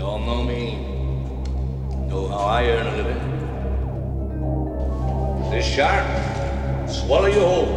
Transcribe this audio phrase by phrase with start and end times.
[0.00, 0.76] You all know me.
[2.08, 3.20] Know how I earn a living.
[5.50, 6.06] This shark,
[6.88, 7.74] swallow you whole.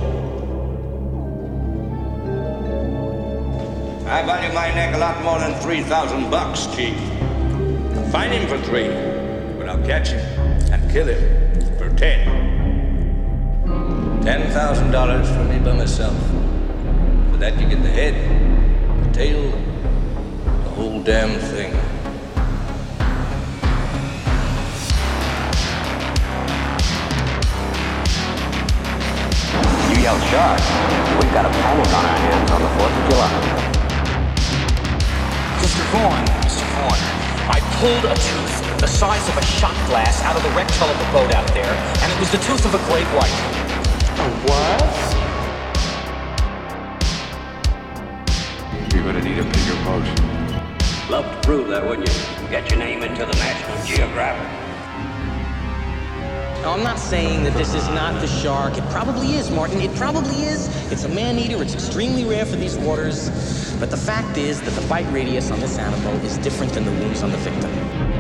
[4.08, 6.96] I value my neck a lot more than 3,000 bucks, Chief.
[8.10, 8.88] Find him for three,
[9.58, 10.26] but I'll catch him
[10.72, 12.26] and kill him for ten.
[14.24, 16.16] Ten thousand dollars for me by myself.
[17.32, 18.16] For that you get the head,
[19.08, 19.52] the tail,
[20.46, 21.93] the whole damn thing.
[30.04, 30.20] You yell.
[31.16, 33.32] We've got a panic on our hands on the 4th of July.
[35.64, 35.80] Mr.
[35.96, 36.68] Vaughn, Mr.
[36.76, 37.00] Vaughn,
[37.48, 40.90] I pulled a tooth the size of a shot glass out of the wrecked hull
[40.92, 41.72] of the boat out there,
[42.04, 43.32] and it was the tooth of a great white.
[44.20, 44.92] A what?
[48.94, 50.04] You're gonna need a bigger boat.
[51.10, 52.50] Love to prove that, wouldn't you?
[52.50, 54.63] Get your name into the National Geographic.
[56.64, 58.78] Now, I'm not saying that this is not the shark.
[58.78, 59.82] It probably is, Martin.
[59.82, 60.70] It probably is.
[60.94, 61.62] It's a man-eater.
[61.62, 63.30] It's extremely rare for these waters.
[63.82, 66.92] But the fact is that the bite radius on this animal is different than the
[66.92, 68.13] wounds on the victim.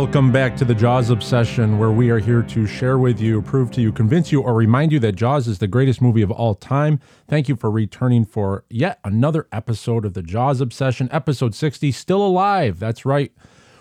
[0.00, 3.70] Welcome back to the Jaws Obsession, where we are here to share with you, prove
[3.72, 6.54] to you, convince you, or remind you that Jaws is the greatest movie of all
[6.54, 7.00] time.
[7.28, 12.26] Thank you for returning for yet another episode of the Jaws Obsession, episode 60, still
[12.26, 12.78] alive.
[12.78, 13.30] That's right.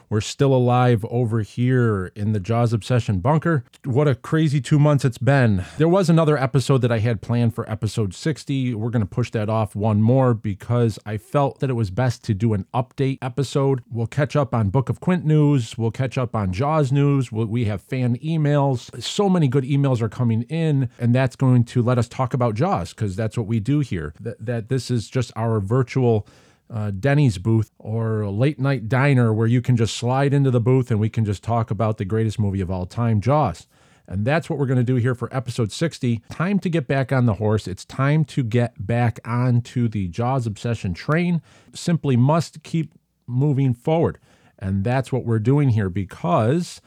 [0.09, 3.63] We're still alive over here in the Jaws Obsession bunker.
[3.85, 5.65] What a crazy two months it's been.
[5.77, 8.73] There was another episode that I had planned for episode 60.
[8.73, 12.23] We're going to push that off one more because I felt that it was best
[12.23, 13.83] to do an update episode.
[13.91, 15.77] We'll catch up on Book of Quint news.
[15.77, 17.31] We'll catch up on Jaws news.
[17.31, 18.99] We have fan emails.
[19.03, 22.55] So many good emails are coming in, and that's going to let us talk about
[22.55, 24.15] Jaws because that's what we do here.
[24.19, 26.27] That this is just our virtual
[26.69, 30.61] uh, Denny's booth or a late night diner where you can just slide into the
[30.61, 33.67] booth and we can just talk about the greatest movie of all time, Jaws.
[34.07, 36.23] And that's what we're going to do here for episode 60.
[36.31, 37.67] Time to get back on the horse.
[37.67, 41.43] It's time to get back onto the Jaws obsession train.
[41.73, 42.93] Simply must keep
[43.27, 44.17] moving forward.
[44.57, 46.81] And that's what we're doing here because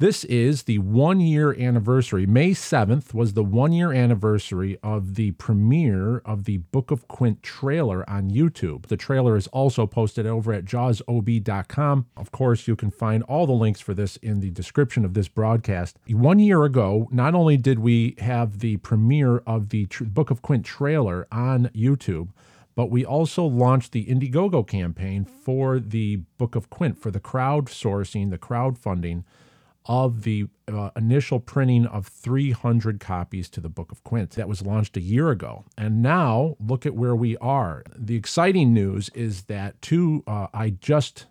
[0.00, 2.24] this is the one year anniversary.
[2.24, 7.42] May 7th was the one year anniversary of the premiere of the Book of Quint
[7.42, 8.86] trailer on YouTube.
[8.86, 12.06] The trailer is also posted over at jawsob.com.
[12.16, 15.26] Of course, you can find all the links for this in the description of this
[15.26, 15.98] broadcast.
[16.08, 20.42] One year ago, not only did we have the premiere of the tr- Book of
[20.42, 22.28] Quint trailer on YouTube,
[22.76, 28.30] but we also launched the Indiegogo campaign for the Book of Quint for the crowdsourcing,
[28.30, 29.24] the crowdfunding
[29.88, 34.32] of the uh, initial printing of 300 copies to the Book of Quint.
[34.32, 35.64] That was launched a year ago.
[35.78, 37.82] And now look at where we are.
[37.96, 41.26] The exciting news is that two, uh, I just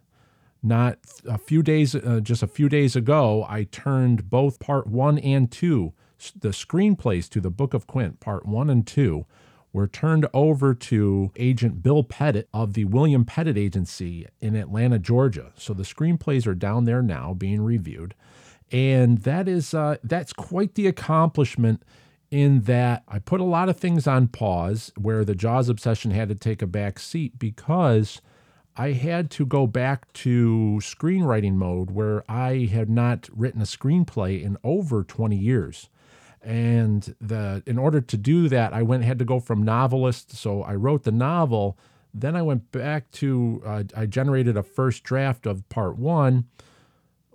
[0.63, 0.97] not
[1.28, 5.51] a few days, uh, just a few days ago, I turned both part one and
[5.51, 5.94] two,
[6.39, 9.25] the screenplays to the Book of Quint, part one and two,
[9.72, 15.51] were turned over to Agent Bill Pettit of the William Pettit Agency in Atlanta, Georgia.
[15.56, 18.16] So the screenplays are down there now being reviewed,
[18.72, 21.83] and that is uh, that's quite the accomplishment.
[22.29, 26.28] In that I put a lot of things on pause, where the Jaws obsession had
[26.28, 28.22] to take a back seat because
[28.77, 34.42] I had to go back to screenwriting mode where I had not written a screenplay
[34.42, 35.89] in over 20 years.
[36.44, 40.31] And the in order to do that, I went had to go from novelist.
[40.33, 41.77] So I wrote the novel.
[42.13, 46.45] Then I went back to uh, I generated a first draft of part one,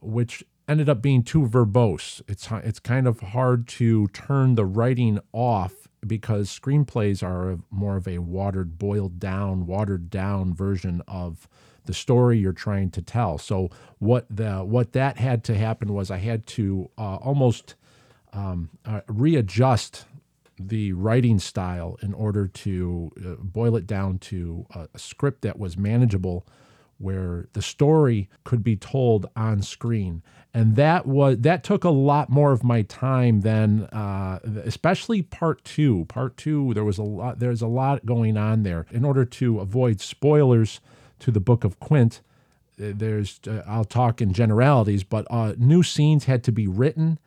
[0.00, 2.22] which ended up being too verbose.
[2.26, 8.08] It's it's kind of hard to turn the writing off because screenplays are more of
[8.08, 11.46] a watered, boiled down, watered down version of
[11.84, 13.38] the story you're trying to tell.
[13.38, 17.74] So what the what that had to happen was I had to uh, almost
[18.32, 20.06] um, uh, readjust
[20.58, 25.58] the writing style in order to uh, boil it down to a, a script that
[25.58, 26.46] was manageable
[26.98, 30.22] where the story could be told on screen
[30.54, 35.64] and that was that took a lot more of my time than uh, especially part
[35.64, 36.04] two.
[36.06, 38.86] Part two there was a lot there's a lot going on there.
[38.90, 40.80] In order to avoid spoilers
[41.20, 42.20] to the book of quint
[42.76, 47.18] there's uh, i'll talk in generalities but uh, new scenes had to be written.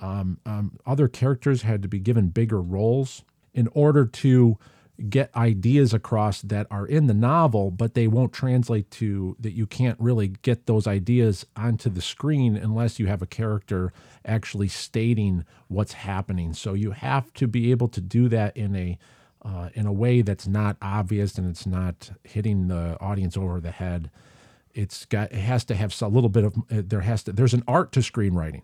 [0.00, 3.22] Um, um, other characters had to be given bigger roles.
[3.54, 4.58] In order to
[5.08, 9.66] get ideas across that are in the novel, but they won't translate to that you
[9.66, 13.92] can't really get those ideas onto the screen unless you have a character
[14.24, 16.52] actually stating what's happening.
[16.54, 18.98] So you have to be able to do that in a
[19.42, 23.72] uh, in a way that's not obvious and it's not hitting the audience over the
[23.72, 24.10] head.
[24.72, 27.64] It's got it has to have a little bit of there has to there's an
[27.66, 28.62] art to screenwriting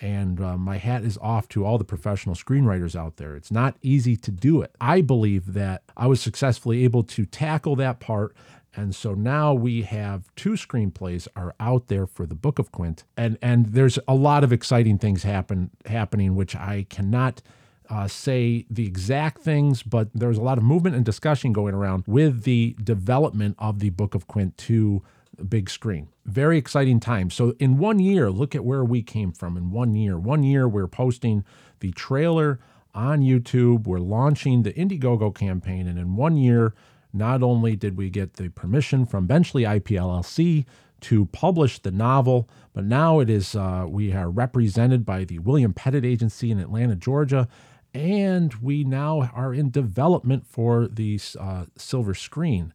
[0.00, 3.36] and uh, my hat is off to all the professional screenwriters out there.
[3.36, 4.74] It's not easy to do it.
[4.80, 8.34] I believe that I was successfully able to tackle that part.
[8.74, 13.02] And so now we have two screenplays are out there for the Book of Quint,
[13.16, 17.42] and and there's a lot of exciting things happen happening, which I cannot
[17.90, 22.04] uh, say the exact things, but there's a lot of movement and discussion going around
[22.06, 25.02] with the development of the Book of Quint to
[25.44, 26.08] big screen.
[26.24, 27.30] Very exciting time.
[27.30, 30.18] So in one year, look at where we came from in one year.
[30.18, 31.44] One year we're posting
[31.80, 32.58] the trailer
[32.94, 33.86] on YouTube.
[33.86, 35.86] We're launching the Indiegogo campaign.
[35.86, 36.74] And in one year,
[37.12, 40.64] not only did we get the permission from Benchley IPLLC
[41.02, 45.72] to publish the novel, but now it is uh, we are represented by the William
[45.72, 47.48] Pettit Agency in Atlanta, Georgia,
[47.92, 52.72] and we now are in development for the uh, silver screen.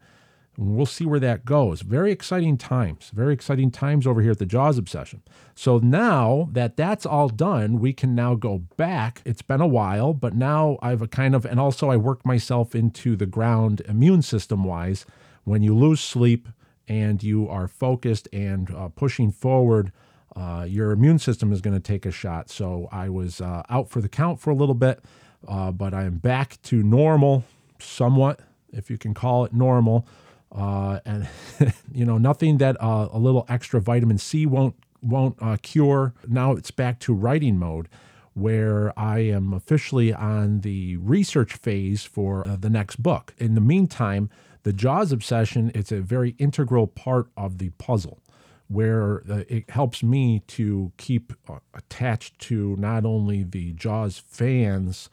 [0.58, 1.82] We'll see where that goes.
[1.82, 3.12] Very exciting times.
[3.14, 5.22] Very exciting times over here at the Jaws Obsession.
[5.54, 9.22] So now that that's all done, we can now go back.
[9.26, 12.74] It's been a while, but now I've a kind of, and also I worked myself
[12.74, 15.06] into the ground immune system wise.
[15.44, 16.48] When you lose sleep
[16.88, 19.92] and you are focused and uh, pushing forward,
[20.36, 22.50] uh, your immune system is going to take a shot.
[22.50, 25.02] So I was uh, out for the count for a little bit,
[25.48, 27.44] uh, but I am back to normal,
[27.80, 28.40] somewhat,
[28.72, 30.08] if you can call it normal.
[30.56, 31.28] Uh, and
[31.92, 36.14] you know nothing that uh, a little extra vitamin C won't won't uh, cure.
[36.28, 37.90] Now it's back to writing mode,
[38.34, 43.34] where I am officially on the research phase for uh, the next book.
[43.38, 44.30] In the meantime,
[44.64, 48.20] the Jaws obsession it's a very integral part of the puzzle.
[48.68, 55.08] Where uh, it helps me to keep uh, attached to not only the Jaws fans,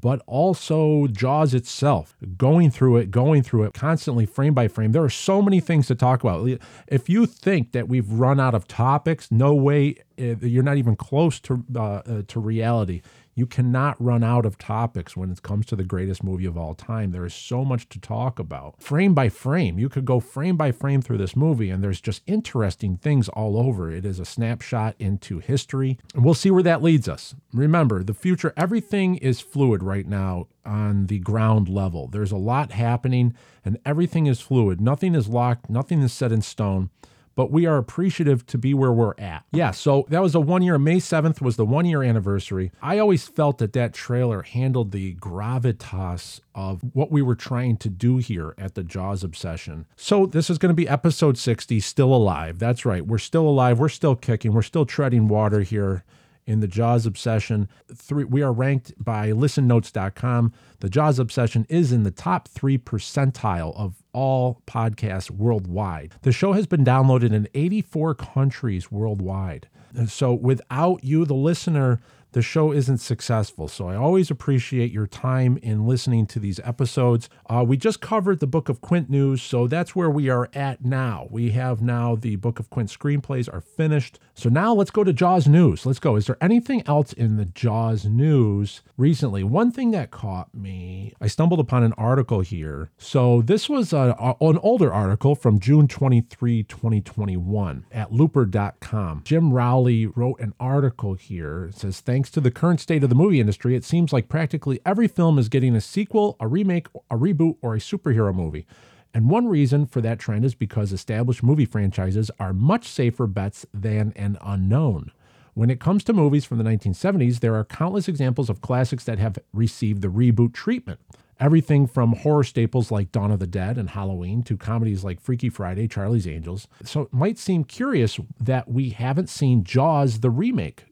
[0.00, 4.92] but also Jaws itself, going through it, going through it constantly, frame by frame.
[4.92, 6.48] There are so many things to talk about.
[6.86, 10.96] If you think that we've run out of topics, no way, eh, you're not even
[10.96, 13.02] close to uh, uh, to reality.
[13.34, 16.74] You cannot run out of topics when it comes to the greatest movie of all
[16.74, 17.12] time.
[17.12, 18.82] There is so much to talk about.
[18.82, 22.22] Frame by frame, you could go frame by frame through this movie, and there's just
[22.26, 23.90] interesting things all over.
[23.90, 27.34] It is a snapshot into history, and we'll see where that leads us.
[27.54, 32.08] Remember, the future, everything is fluid right now on the ground level.
[32.08, 33.34] There's a lot happening,
[33.64, 34.80] and everything is fluid.
[34.80, 36.90] Nothing is locked, nothing is set in stone
[37.34, 39.44] but we are appreciative to be where we're at.
[39.52, 42.72] Yeah, so that was a one year, May 7th was the one year anniversary.
[42.82, 47.88] I always felt that that trailer handled the gravitas of what we were trying to
[47.88, 49.86] do here at the Jaws Obsession.
[49.96, 52.58] So this is going to be episode 60, still alive.
[52.58, 56.04] That's right, we're still alive, we're still kicking, we're still treading water here
[56.46, 57.68] in the Jaws Obsession.
[57.94, 60.52] Three, we are ranked by listennotes.com.
[60.80, 66.14] The Jaws Obsession is in the top 3 percentile of all podcasts worldwide.
[66.22, 69.68] The show has been downloaded in 84 countries worldwide.
[69.94, 72.00] And so without you, the listener,
[72.32, 73.68] the show isn't successful.
[73.68, 77.28] So I always appreciate your time in listening to these episodes.
[77.48, 80.84] Uh, we just covered the Book of Quint news, so that's where we are at
[80.84, 81.28] now.
[81.30, 84.18] We have now the Book of Quint screenplays are finished.
[84.34, 85.86] So now let's go to Jaws news.
[85.86, 86.16] Let's go.
[86.16, 89.44] Is there anything else in the Jaws news recently?
[89.44, 92.90] One thing that caught me, I stumbled upon an article here.
[92.98, 99.22] So this was a, a, an older article from June 23, 2021 at looper.com.
[99.24, 101.66] Jim Rowley wrote an article here.
[101.66, 104.80] It says, Thanks to the current state of the movie industry, it seems like practically
[104.86, 108.66] every film is getting a sequel, a remake, a reboot, or a superhero movie.
[109.14, 113.66] And one reason for that trend is because established movie franchises are much safer bets
[113.74, 115.12] than an unknown.
[115.54, 119.18] When it comes to movies from the 1970s, there are countless examples of classics that
[119.18, 120.98] have received the reboot treatment.
[121.38, 125.50] Everything from horror staples like Dawn of the Dead and Halloween to comedies like Freaky
[125.50, 126.68] Friday, Charlie's Angels.
[126.84, 130.86] So it might seem curious that we haven't seen Jaws the remake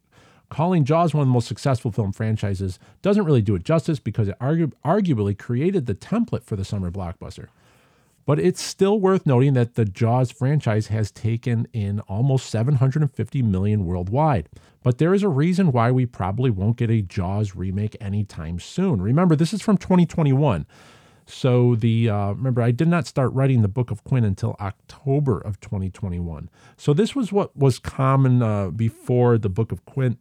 [0.51, 4.29] calling Jaws one of the most successful film franchises doesn't really do it justice because
[4.29, 7.49] it argu- arguably created the template for the summer blockbuster.
[8.27, 13.87] But it's still worth noting that the Jaws franchise has taken in almost 750 million
[13.87, 14.49] worldwide.
[14.83, 19.01] But there is a reason why we probably won't get a Jaws remake anytime soon.
[19.03, 20.67] Remember, this is from 2021.
[21.27, 25.41] So the uh, remember, I did not start writing the Book of Quint until October
[25.41, 26.51] of 2021.
[26.77, 30.19] So this was what was common uh, before the Book of Quint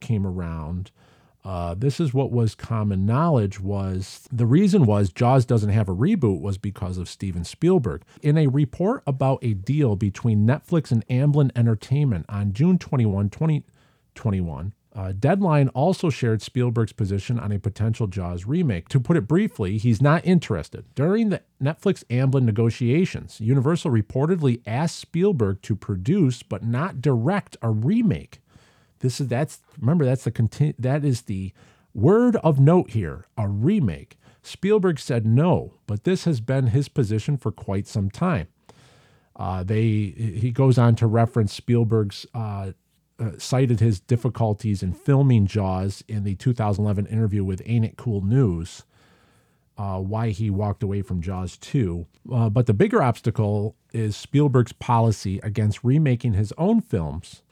[0.00, 0.90] came around.
[1.44, 5.94] Uh, this is what was common knowledge was the reason was Jaws doesn't have a
[5.94, 8.02] reboot was because of Steven Spielberg.
[8.22, 14.74] In a report about a deal between Netflix and Amblin Entertainment on June 21, 2021,
[14.94, 18.88] uh, Deadline also shared Spielberg's position on a potential Jaws remake.
[18.88, 20.86] To put it briefly, he's not interested.
[20.96, 27.70] During the Netflix Amblin negotiations, Universal reportedly asked Spielberg to produce but not direct a
[27.70, 28.40] remake.
[29.00, 31.52] This is that's remember that's the conti- that is the
[31.94, 34.18] word of note here, a remake.
[34.42, 38.48] Spielberg said no, but this has been his position for quite some time.
[39.36, 42.72] Uh, they he goes on to reference Spielberg's uh,
[43.20, 48.22] uh, cited his difficulties in filming Jaws in the 2011 interview with Ain't It Cool
[48.22, 48.84] News.
[49.76, 52.04] Uh, why he walked away from Jaws 2.
[52.32, 57.42] Uh, but the bigger obstacle is Spielberg's policy against remaking his own films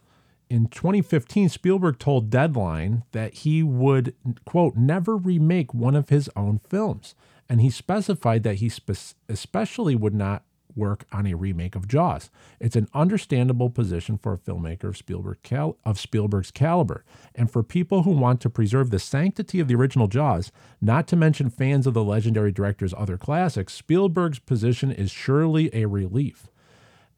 [0.48, 6.60] in 2015, Spielberg told Deadline that he would, quote, never remake one of his own
[6.68, 7.14] films.
[7.48, 10.44] And he specified that he spe- especially would not
[10.76, 12.30] work on a remake of Jaws.
[12.60, 17.04] It's an understandable position for a filmmaker of, Spielberg cal- of Spielberg's caliber.
[17.34, 21.16] And for people who want to preserve the sanctity of the original Jaws, not to
[21.16, 26.48] mention fans of the legendary director's other classics, Spielberg's position is surely a relief.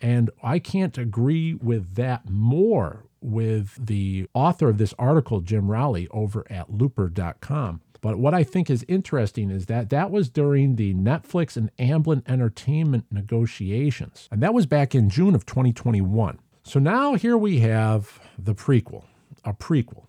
[0.00, 6.06] And I can't agree with that more with the author of this article, Jim Rowley,
[6.10, 7.80] over at looper.com.
[8.00, 12.22] But what I think is interesting is that that was during the Netflix and Amblin
[12.28, 14.28] Entertainment negotiations.
[14.30, 16.38] And that was back in June of 2021.
[16.62, 19.04] So now here we have the prequel,
[19.44, 20.04] a prequel.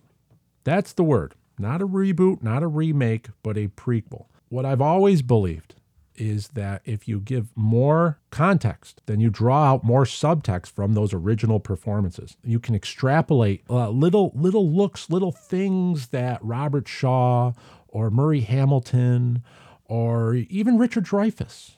[0.62, 1.34] That's the word.
[1.58, 4.26] Not a reboot, not a remake, but a prequel.
[4.50, 5.74] What I've always believed
[6.20, 11.14] is that if you give more context, then you draw out more subtext from those
[11.14, 12.36] original performances.
[12.44, 17.52] You can extrapolate uh, little little looks, little things that Robert Shaw
[17.88, 19.42] or Murray Hamilton
[19.86, 21.72] or even Richard Dreyfuss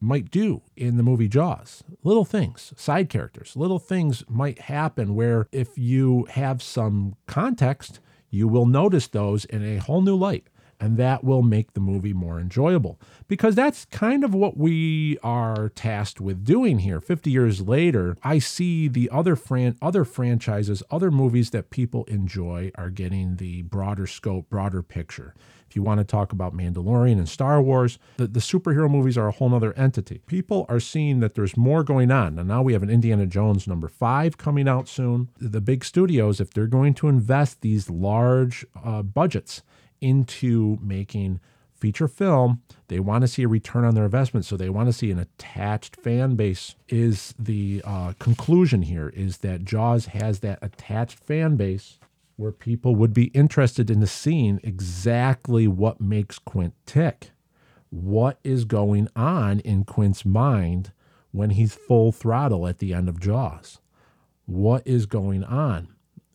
[0.00, 1.82] might do in the movie Jaws.
[2.04, 7.98] Little things, side characters, little things might happen where if you have some context,
[8.30, 10.46] you will notice those in a whole new light
[10.80, 15.68] and that will make the movie more enjoyable because that's kind of what we are
[15.70, 21.10] tasked with doing here 50 years later i see the other fran- other franchises other
[21.10, 25.34] movies that people enjoy are getting the broader scope broader picture
[25.68, 29.28] if you want to talk about Mandalorian and Star Wars, the, the superhero movies are
[29.28, 30.22] a whole other entity.
[30.26, 32.38] People are seeing that there's more going on.
[32.38, 35.28] And now we have an Indiana Jones number five coming out soon.
[35.38, 39.62] The big studios, if they're going to invest these large uh, budgets
[40.00, 41.40] into making
[41.74, 44.44] feature film, they want to see a return on their investment.
[44.44, 46.74] So they want to see an attached fan base.
[46.88, 51.98] Is the uh, conclusion here is that Jaws has that attached fan base
[52.36, 57.32] where people would be interested in the seeing exactly what makes Quint tick.
[57.90, 60.92] What is going on in Quint's mind
[61.32, 63.80] when he's full throttle at the end of Jaws?
[64.46, 65.88] What is going on?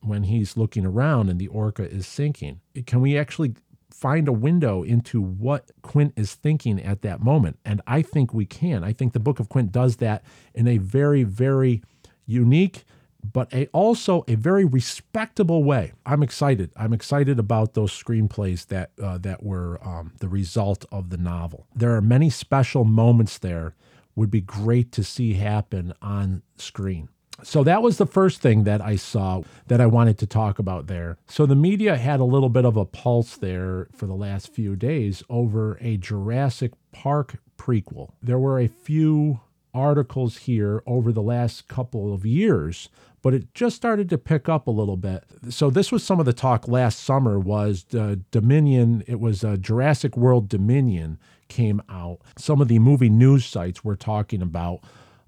[0.04, 2.62] When he's looking around and the orca is sinking.
[2.86, 3.56] Can we actually
[3.92, 7.60] find a window into what Quint is thinking at that moment?
[7.64, 8.84] And I think we can.
[8.84, 11.82] I think the Book of Quint does that in a very, very
[12.26, 12.84] unique,
[13.24, 15.94] but a, also a very respectable way.
[16.06, 16.72] I'm excited.
[16.76, 21.68] I'm excited about those screenplays that uh, that were um, the result of the novel.
[21.76, 23.76] There are many special moments there.
[24.16, 27.10] Would be great to see happen on screen.
[27.42, 30.88] So that was the first thing that I saw that I wanted to talk about
[30.88, 31.18] there.
[31.28, 34.76] So the media had a little bit of a pulse there for the last few
[34.76, 38.12] days over a Jurassic Park prequel.
[38.22, 39.42] There were a few
[39.74, 42.90] articles here over the last couple of years
[43.24, 45.24] but it just started to pick up a little bit.
[45.50, 49.56] So this was some of the talk last summer was uh, Dominion, it was uh,
[49.56, 52.20] Jurassic World Dominion came out.
[52.38, 54.82] Some of the movie news sites were talking about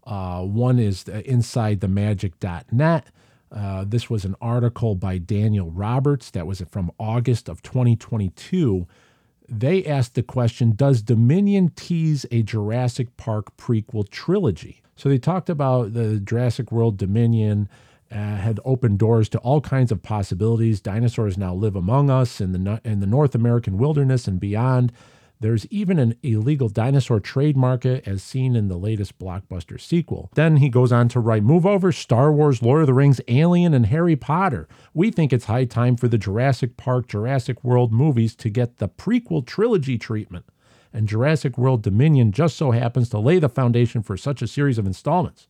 [0.06, 3.04] uh, one is inside the.
[3.52, 8.86] Uh, this was an article by Daniel Roberts that was from August of 2022.
[9.48, 14.82] They asked the question Does Dominion tease a Jurassic Park prequel trilogy?
[14.96, 17.70] So they talked about the Jurassic World Dominion.
[18.12, 20.80] Uh, had opened doors to all kinds of possibilities.
[20.80, 24.92] Dinosaurs now live among us in the in the North American wilderness and beyond.
[25.40, 30.30] There's even an illegal dinosaur trade market as seen in the latest blockbuster sequel.
[30.36, 33.74] Then he goes on to write Move over Star Wars, Lord of the Rings, Alien,
[33.74, 34.68] and Harry Potter.
[34.94, 38.90] We think it's high time for the Jurassic Park, Jurassic World movies to get the
[38.90, 40.46] prequel trilogy treatment.
[40.94, 44.78] And Jurassic World Dominion just so happens to lay the foundation for such a series
[44.78, 45.48] of installments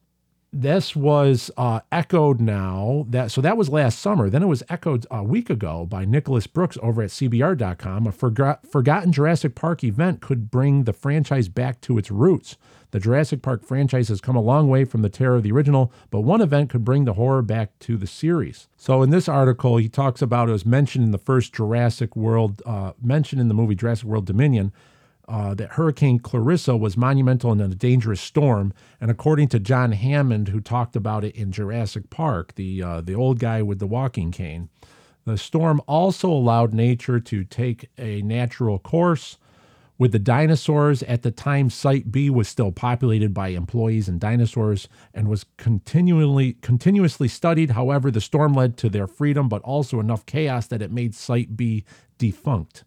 [0.55, 4.29] this was uh, echoed now that so that was last summer.
[4.29, 8.65] Then it was echoed a week ago by nicholas brooks over at cbr.com a forgot,
[8.65, 12.55] forgotten jurassic park event could bring the franchise back to its roots.
[12.91, 15.91] The jurassic park franchise has come a long way from the terror of the original
[16.09, 18.69] but one event could bring the horror back to the series.
[18.77, 22.61] So in this article he talks about it was mentioned in the first jurassic world
[22.65, 24.71] uh, mentioned in the movie jurassic world dominion
[25.27, 28.73] uh, that Hurricane Clarissa was monumental in a dangerous storm.
[29.01, 33.15] And according to John Hammond, who talked about it in Jurassic Park, the uh, the
[33.15, 34.69] old guy with the walking cane,
[35.25, 39.37] the storm also allowed nature to take a natural course.
[39.97, 44.89] With the dinosaurs at the time, Site B was still populated by employees and dinosaurs
[45.13, 47.71] and was continually continuously studied.
[47.71, 51.55] However, the storm led to their freedom, but also enough chaos that it made Site
[51.55, 51.85] B
[52.17, 52.83] defunct.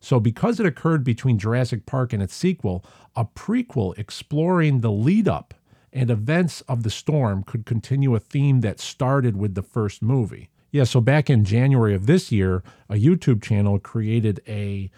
[0.00, 5.28] So, because it occurred between Jurassic Park and its sequel, a prequel exploring the lead
[5.28, 5.54] up
[5.92, 10.48] and events of the storm could continue a theme that started with the first movie.
[10.70, 14.90] Yeah, so back in January of this year, a YouTube channel created a,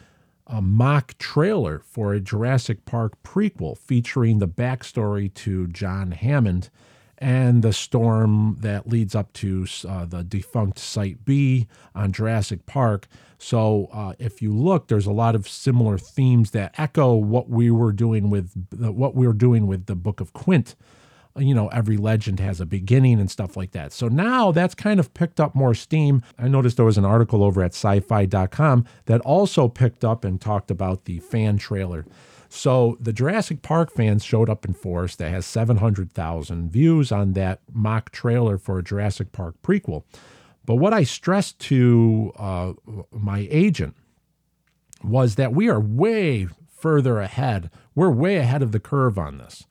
[0.46, 6.68] a mock trailer for a Jurassic Park prequel featuring the backstory to John Hammond
[7.22, 13.06] and the storm that leads up to uh, the defunct Site B on Jurassic Park.
[13.38, 17.70] So uh, if you look, there's a lot of similar themes that echo what we
[17.70, 20.74] were doing with the, what we were doing with the Book of Quint.
[21.36, 23.92] You know, every legend has a beginning and stuff like that.
[23.92, 26.22] So now that's kind of picked up more steam.
[26.36, 30.72] I noticed there was an article over at sci-fi.com that also picked up and talked
[30.72, 32.04] about the fan trailer.
[32.54, 37.60] So the Jurassic Park fans showed up in force that has 700,000 views on that
[37.72, 40.04] mock trailer for a Jurassic Park prequel.
[40.66, 42.74] But what I stressed to uh,
[43.10, 43.96] my agent
[45.02, 47.70] was that we are way further ahead.
[47.94, 49.64] We're way ahead of the curve on this,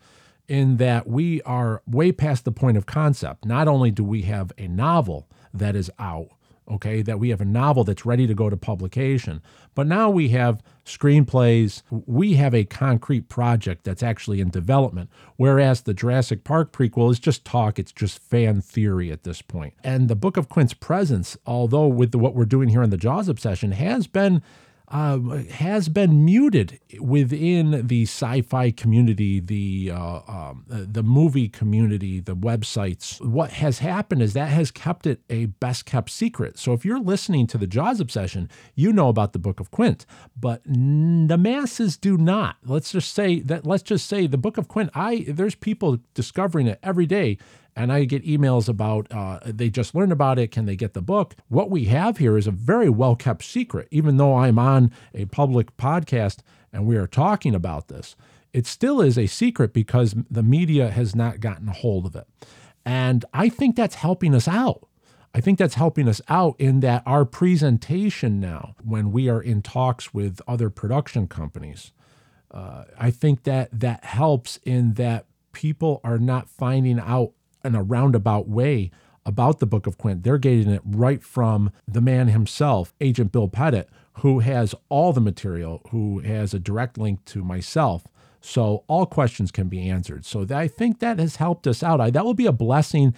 [0.48, 3.46] in that we are way past the point of concept.
[3.46, 6.30] Not only do we have a novel that is out,
[6.70, 9.42] okay, that we have a novel that's ready to go to publication.
[9.76, 15.82] But now we have screenplays, we have a concrete project that's actually in development, whereas
[15.82, 19.74] the Jurassic Park prequel is just talk, it's just fan theory at this point.
[19.84, 22.98] And the Book of Quint's presence, although with the, what we're doing here in the
[22.98, 24.42] Jaws Obsession, has been
[24.92, 25.20] uh,
[25.52, 33.26] has been muted within the sci-fi community, the uh, um, the movie community, the websites.
[33.26, 36.60] What has happened is that has kept it a best kept secret.
[36.60, 40.06] So if you're listening to the Jaws Obsession, you know about the Book of Quint,
[40.38, 42.58] but the masses do not.
[42.66, 43.66] Let's just say that.
[43.66, 44.90] Let's just say the Book of Quint.
[44.94, 47.38] I there's people discovering it every day
[47.76, 50.52] and I get emails about uh, they just learned about it.
[50.52, 51.36] Can they get the book?
[51.48, 53.88] What we have here is a very well kept secret.
[53.92, 56.40] Even though I'm on a public podcast
[56.74, 58.16] and we are talking about this,
[58.54, 62.28] it still is a secret because the media has not gotten a hold of it.
[62.86, 64.88] And I think that's helping us out.
[65.34, 69.62] I think that's helping us out in that our presentation now, when we are in
[69.62, 71.94] talks with other production companies,
[72.52, 77.32] uh, I think that that helps in that people are not finding out
[77.64, 78.92] in a roundabout way
[79.26, 80.24] about the Book of Quint.
[80.24, 85.22] They're getting it right from the man himself, Agent Bill Pettit, who has all the
[85.22, 88.04] material, who has a direct link to myself.
[88.42, 90.26] So all questions can be answered.
[90.26, 92.02] So I think that has helped us out.
[92.02, 93.14] I, that will be a blessing.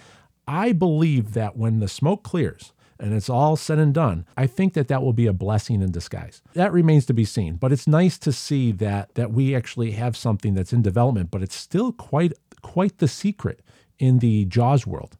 [0.46, 4.74] I believe that when the smoke clears, and it's all said and done, I think
[4.74, 6.42] that that will be a blessing in disguise.
[6.52, 10.16] That remains to be seen, but it's nice to see that that we actually have
[10.16, 13.60] something that's in development, but it's still quite quite the secret
[14.04, 15.16] in the Jaws world.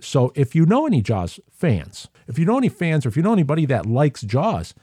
[0.00, 3.22] So if you know any Jaws fans, if you know any fans, or if you
[3.22, 4.74] know anybody that likes Jaws,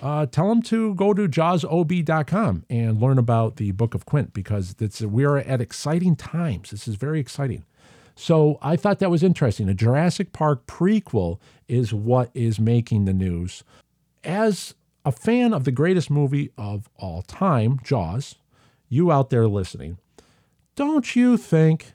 [0.00, 4.74] uh, tell them to go to jawsob.com and learn about the Book of Quint because
[4.78, 6.70] it's, we're at exciting times.
[6.70, 7.64] This is very exciting.
[8.14, 9.68] So I thought that was interesting.
[9.68, 11.38] A Jurassic Park prequel
[11.68, 13.64] is what is making the news.
[14.22, 18.36] As a fan of the greatest movie of all time, Jaws,
[18.88, 19.98] you out there listening,
[20.76, 21.94] don't you think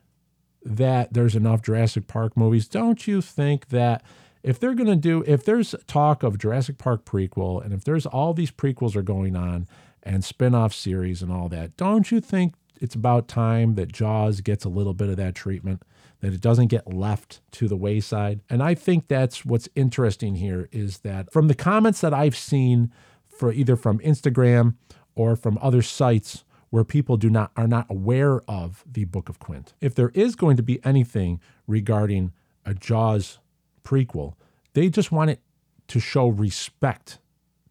[0.64, 2.68] that there's enough Jurassic Park movies.
[2.68, 4.04] Don't you think that
[4.44, 8.06] if they're going to do, if there's talk of Jurassic Park prequel, and if there's
[8.06, 9.68] all these prequels are going on
[10.04, 14.42] and spin off series and all that, don't you think it's about time that Jaws
[14.42, 15.84] gets a little bit of that treatment?
[16.22, 18.42] That it doesn't get left to the wayside.
[18.50, 22.92] And I think that's what's interesting here is that from the comments that I've seen
[23.28, 24.76] for either from Instagram
[25.14, 29.40] or from other sites where people do not are not aware of the Book of
[29.40, 29.74] Quint.
[29.82, 32.34] If there is going to be anything regarding
[32.66, 33.40] a Jaws
[33.84, 34.34] prequel,
[34.74, 35.40] they just want it
[35.88, 37.20] to show respect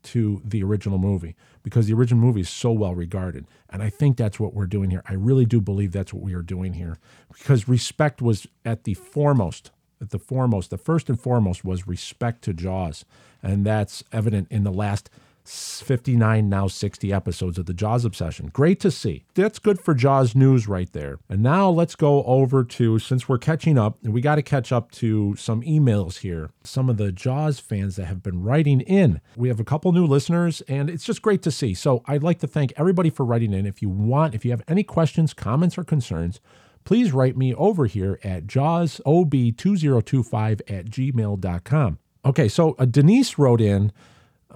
[0.03, 3.45] to the original movie because the original movie is so well regarded.
[3.69, 5.03] And I think that's what we're doing here.
[5.09, 8.95] I really do believe that's what we are doing here because respect was at the
[8.95, 13.05] foremost, at the foremost, the first and foremost was respect to Jaws.
[13.43, 15.11] And that's evident in the last
[15.47, 18.51] 59 now 60 episodes of the Jaws obsession.
[18.53, 19.25] Great to see.
[19.35, 21.19] That's good for Jaws news right there.
[21.29, 24.91] And now let's go over to since we're catching up, we got to catch up
[24.93, 26.51] to some emails here.
[26.65, 29.21] Some of the Jaws fans that have been writing in.
[29.37, 31.75] We have a couple new listeners and it's just great to see.
[31.75, 33.67] So I'd like to thank everybody for writing in.
[33.67, 36.41] If you want, if you have any questions, comments or concerns,
[36.85, 41.99] please write me over here at jawsob2025 at gmail.com.
[42.25, 43.93] Okay, so uh, Denise wrote in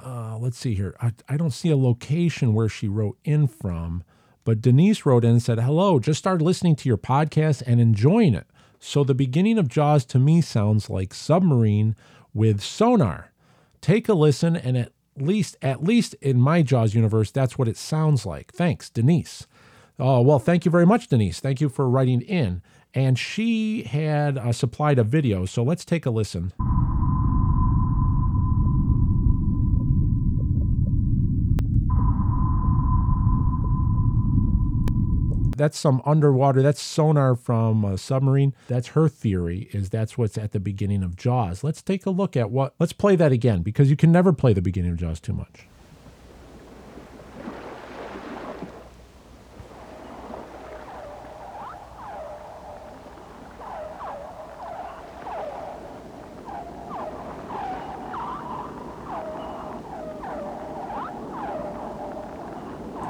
[0.05, 0.95] uh, let's see here.
[1.01, 4.05] I, I don't see a location where she wrote in from,
[4.45, 8.35] but Denise wrote in and said, Hello, just started listening to your podcast and enjoying
[8.35, 8.47] it.
[8.79, 11.95] So the beginning of Jaws to me sounds like submarine
[12.33, 13.33] with sonar.
[13.81, 17.77] Take a listen and at least at least in my Jaws universe, that's what it
[17.77, 18.53] sounds like.
[18.53, 19.47] Thanks, Denise.
[19.99, 21.41] Oh, well, thank you very much, Denise.
[21.41, 22.63] Thank you for writing in.
[22.95, 26.53] And she had uh, supplied a video, so let's take a listen.
[35.61, 36.63] That's some underwater.
[36.63, 38.55] That's sonar from a submarine.
[38.67, 39.69] That's her theory.
[39.73, 41.63] Is that's what's at the beginning of Jaws.
[41.63, 42.75] Let's take a look at what.
[42.79, 45.67] Let's play that again because you can never play the beginning of Jaws too much.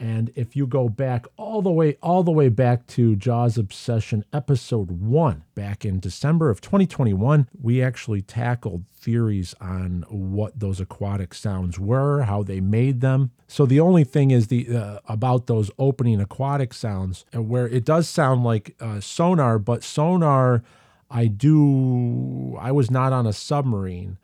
[0.01, 4.25] And if you go back all the way, all the way back to Jaws Obsession
[4.33, 11.35] episode one, back in December of 2021, we actually tackled theories on what those aquatic
[11.35, 13.33] sounds were, how they made them.
[13.49, 17.85] So the only thing is the uh, about those opening aquatic sounds, uh, where it
[17.85, 20.63] does sound like uh, sonar, but sonar,
[21.11, 24.17] I do, I was not on a submarine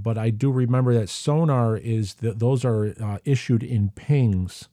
[0.00, 4.68] but I do remember that sonar is that those are uh, issued in pings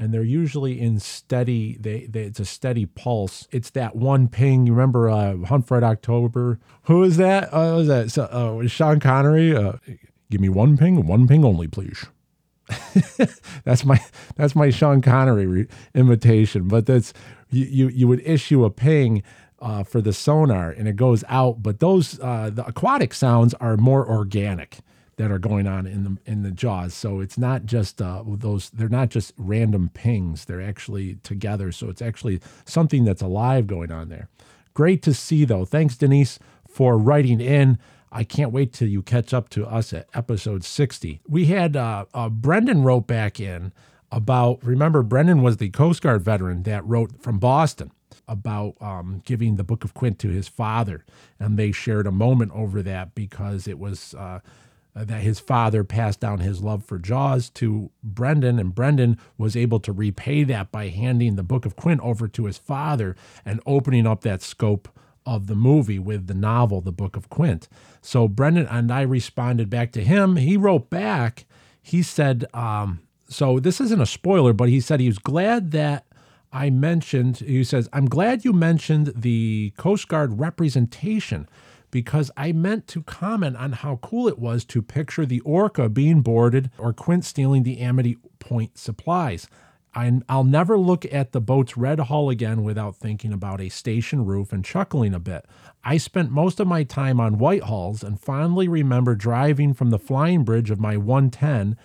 [0.00, 1.76] and they're usually in steady.
[1.78, 3.46] They, they, it's a steady pulse.
[3.50, 4.66] It's that one ping.
[4.66, 6.58] You remember uh, Hunt for Red October?
[6.84, 7.52] Who is that?
[7.52, 9.54] Uh, was that so, uh, Sean Connery?
[9.54, 9.74] Uh,
[10.30, 12.06] give me one ping, one ping only, please.
[13.64, 14.00] that's my
[14.36, 16.66] that's my Sean Connery re- imitation.
[16.66, 17.12] But that's
[17.50, 19.22] you, you you would issue a ping.
[19.62, 23.76] Uh, for the sonar and it goes out, but those uh, the aquatic sounds are
[23.76, 24.78] more organic
[25.20, 26.94] that are going on in the in the jaws.
[26.94, 30.46] So it's not just uh, those; they're not just random pings.
[30.46, 31.72] They're actually together.
[31.72, 34.30] So it's actually something that's alive going on there.
[34.72, 35.66] Great to see, though.
[35.66, 37.78] Thanks, Denise, for writing in.
[38.10, 41.20] I can't wait till you catch up to us at episode 60.
[41.28, 43.72] We had uh, uh, Brendan wrote back in
[44.10, 47.92] about, remember, Brendan was the Coast Guard veteran that wrote from Boston
[48.26, 51.04] about um, giving the Book of Quint to his father.
[51.38, 54.14] And they shared a moment over that because it was.
[54.14, 54.40] Uh,
[54.94, 59.56] uh, that his father passed down his love for Jaws to Brendan, and Brendan was
[59.56, 63.60] able to repay that by handing the Book of Quint over to his father and
[63.66, 64.88] opening up that scope
[65.26, 67.68] of the movie with the novel, The Book of Quint.
[68.00, 70.36] So Brendan and I responded back to him.
[70.36, 71.44] He wrote back,
[71.82, 76.06] he said, um, so this isn't a spoiler, but he said he was glad that
[76.52, 81.48] I mentioned, he says, I'm glad you mentioned the Coast Guard representation
[81.90, 86.22] because I meant to comment on how cool it was to picture the orca being
[86.22, 89.48] boarded or Quint stealing the Amity Point supplies.
[89.92, 94.24] I, will never look at the boat's red hull again without thinking about a station
[94.24, 95.46] roof and chuckling a bit.
[95.82, 99.98] I spent most of my time on white hulls and fondly remember driving from the
[99.98, 101.76] flying bridge of my 110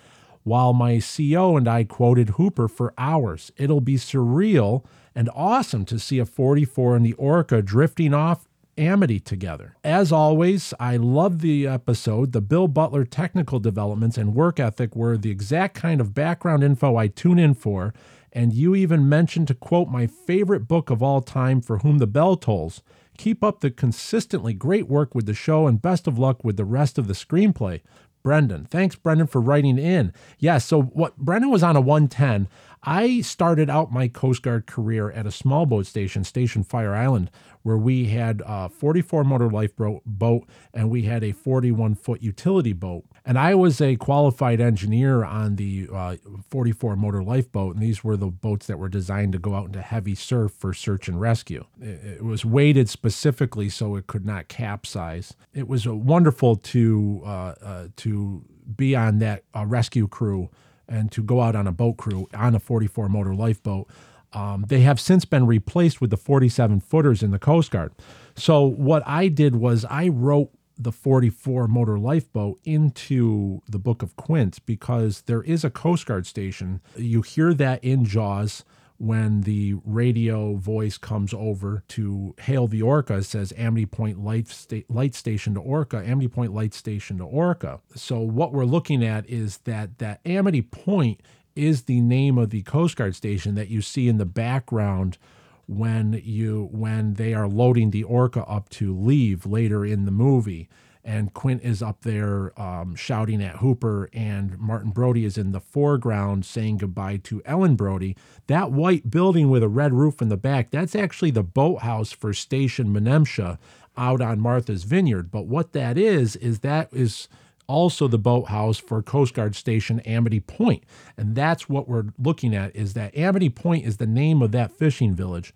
[0.44, 3.50] while my CO and I quoted Hooper for hours.
[3.56, 8.45] It'll be surreal and awesome to see a 44 and the Orca drifting off
[8.78, 9.76] Amity together.
[9.82, 12.32] As always, I love the episode.
[12.32, 16.96] The Bill Butler technical developments and work ethic were the exact kind of background info
[16.96, 17.94] I tune in for.
[18.32, 22.06] And you even mentioned to quote my favorite book of all time, For Whom the
[22.06, 22.82] Bell Tolls.
[23.16, 26.66] Keep up the consistently great work with the show and best of luck with the
[26.66, 27.80] rest of the screenplay.
[28.26, 28.64] Brendan.
[28.64, 30.12] Thanks, Brendan, for writing in.
[30.40, 32.48] Yeah, so what Brendan was on a 110.
[32.82, 37.30] I started out my Coast Guard career at a small boat station, Station Fire Island,
[37.62, 42.72] where we had a 44 motor lifeboat boat and we had a 41 foot utility
[42.72, 43.04] boat.
[43.28, 46.16] And I was a qualified engineer on the uh,
[46.48, 49.82] 44 motor lifeboat, and these were the boats that were designed to go out into
[49.82, 51.64] heavy surf for search and rescue.
[51.80, 55.34] It, it was weighted specifically so it could not capsize.
[55.52, 57.28] It was wonderful to uh,
[57.60, 58.44] uh, to
[58.76, 60.48] be on that uh, rescue crew
[60.88, 63.90] and to go out on a boat crew on a 44 motor lifeboat.
[64.32, 67.92] Um, they have since been replaced with the 47 footers in the Coast Guard.
[68.36, 74.16] So what I did was I wrote the 44 motor lifeboat into the Book of
[74.16, 76.80] Quint because there is a Coast Guard station.
[76.96, 78.64] You hear that in Jaws
[78.98, 84.48] when the radio voice comes over to hail the Orca, it says Amity Point Light,
[84.48, 87.80] Sta- Light Station to Orca, Amity Point Light Station to Orca.
[87.94, 91.20] So what we're looking at is that that Amity Point
[91.54, 95.18] is the name of the Coast Guard station that you see in the background
[95.66, 100.68] when you when they are loading the orca up to leave later in the movie.
[101.04, 105.60] And quint is up there um, shouting at hooper and martin brody is in the
[105.60, 108.16] foreground saying goodbye to ellen brody.
[108.48, 112.32] That white building with a red roof in the back that's actually the boathouse for
[112.32, 113.58] station menemsha
[113.96, 115.30] out on martha's vineyard.
[115.30, 117.28] But what that is is that is
[117.66, 120.84] also the boathouse for Coast Guard Station Amity Point.
[121.16, 124.72] And that's what we're looking at is that Amity Point is the name of that
[124.72, 125.52] fishing village.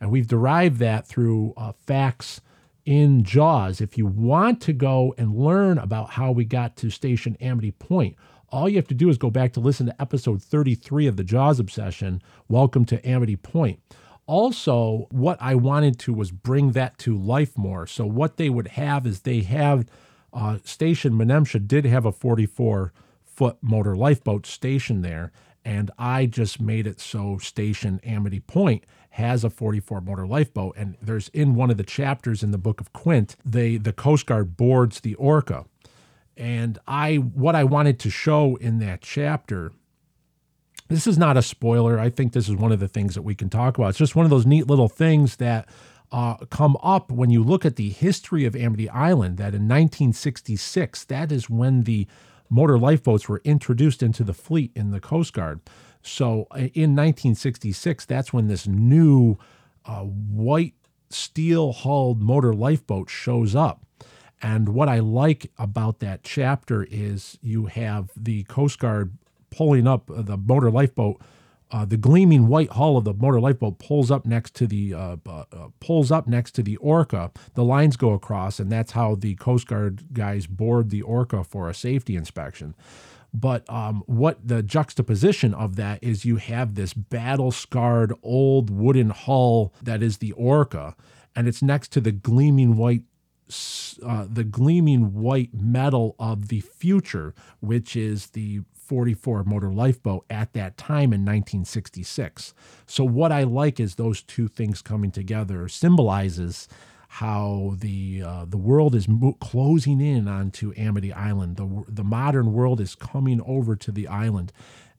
[0.00, 2.40] And we've derived that through uh, facts
[2.84, 3.80] in Jaws.
[3.80, 8.16] If you want to go and learn about how we got to Station Amity Point,
[8.48, 11.24] all you have to do is go back to listen to episode 33 of the
[11.24, 13.80] Jaws Obsession, Welcome to Amity Point.
[14.26, 17.86] Also, what I wanted to was bring that to life more.
[17.86, 19.86] So, what they would have is they have
[20.32, 22.92] uh, Station Menemsha did have a 44
[23.24, 25.32] foot motor lifeboat station there,
[25.64, 30.74] and I just made it so Station Amity Point has a 44 motor lifeboat.
[30.76, 34.26] And there's in one of the chapters in the book of Quint, they the Coast
[34.26, 35.66] Guard boards the Orca.
[36.36, 39.72] And I what I wanted to show in that chapter
[40.88, 41.98] this is not a spoiler.
[41.98, 43.90] I think this is one of the things that we can talk about.
[43.90, 45.68] It's just one of those neat little things that
[46.12, 49.38] uh, come up when you look at the history of Amity Island.
[49.38, 52.06] That in 1966, that is when the
[52.50, 55.60] motor lifeboats were introduced into the fleet in the Coast Guard.
[56.02, 59.38] So uh, in 1966, that's when this new
[59.86, 60.74] uh, white
[61.08, 63.84] steel hulled motor lifeboat shows up.
[64.42, 69.16] And what I like about that chapter is you have the Coast Guard
[69.50, 71.22] pulling up the motor lifeboat
[71.72, 75.16] uh, the gleaming white hull of the motor lifeboat pulls up next to the uh,
[75.26, 75.44] uh,
[75.80, 77.32] pulls up next to the Orca.
[77.54, 81.70] The lines go across, and that's how the Coast Guard guys board the Orca for
[81.70, 82.74] a safety inspection.
[83.34, 89.08] But um, what the juxtaposition of that is, you have this battle scarred old wooden
[89.08, 90.94] hull that is the Orca,
[91.34, 93.04] and it's next to the gleaming white
[94.02, 100.52] uh, the gleaming white metal of the future, which is the 44 motor lifeboat at
[100.52, 102.52] that time in 1966.
[102.84, 106.68] So what I like is those two things coming together symbolizes
[107.08, 111.56] how the uh, the world is mo- closing in onto Amity Island.
[111.56, 114.52] The the modern world is coming over to the island.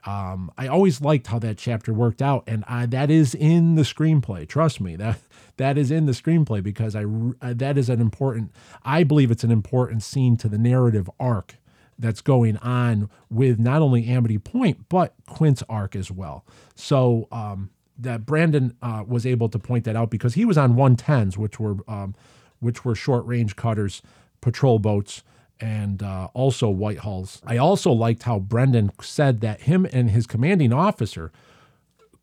[0.08, 3.84] Um, I always liked how that chapter worked out, and I, that is in the
[3.84, 4.49] screenplay.
[4.49, 5.19] Trust me, that
[5.58, 7.06] that is in the screenplay because I
[7.41, 8.53] that is an important.
[8.84, 11.58] I believe it's an important scene to the narrative arc
[11.97, 16.45] that's going on with not only Amity Point, but Quint's arc as well.
[16.75, 20.75] So um, that Brandon uh, was able to point that out because he was on
[20.75, 22.15] 110s, which were um,
[22.60, 24.01] which were short range cutters,
[24.41, 25.23] patrol boats,
[25.60, 27.41] and uh, also white hulls.
[27.45, 31.32] I also liked how Brendan said that him and his commanding officer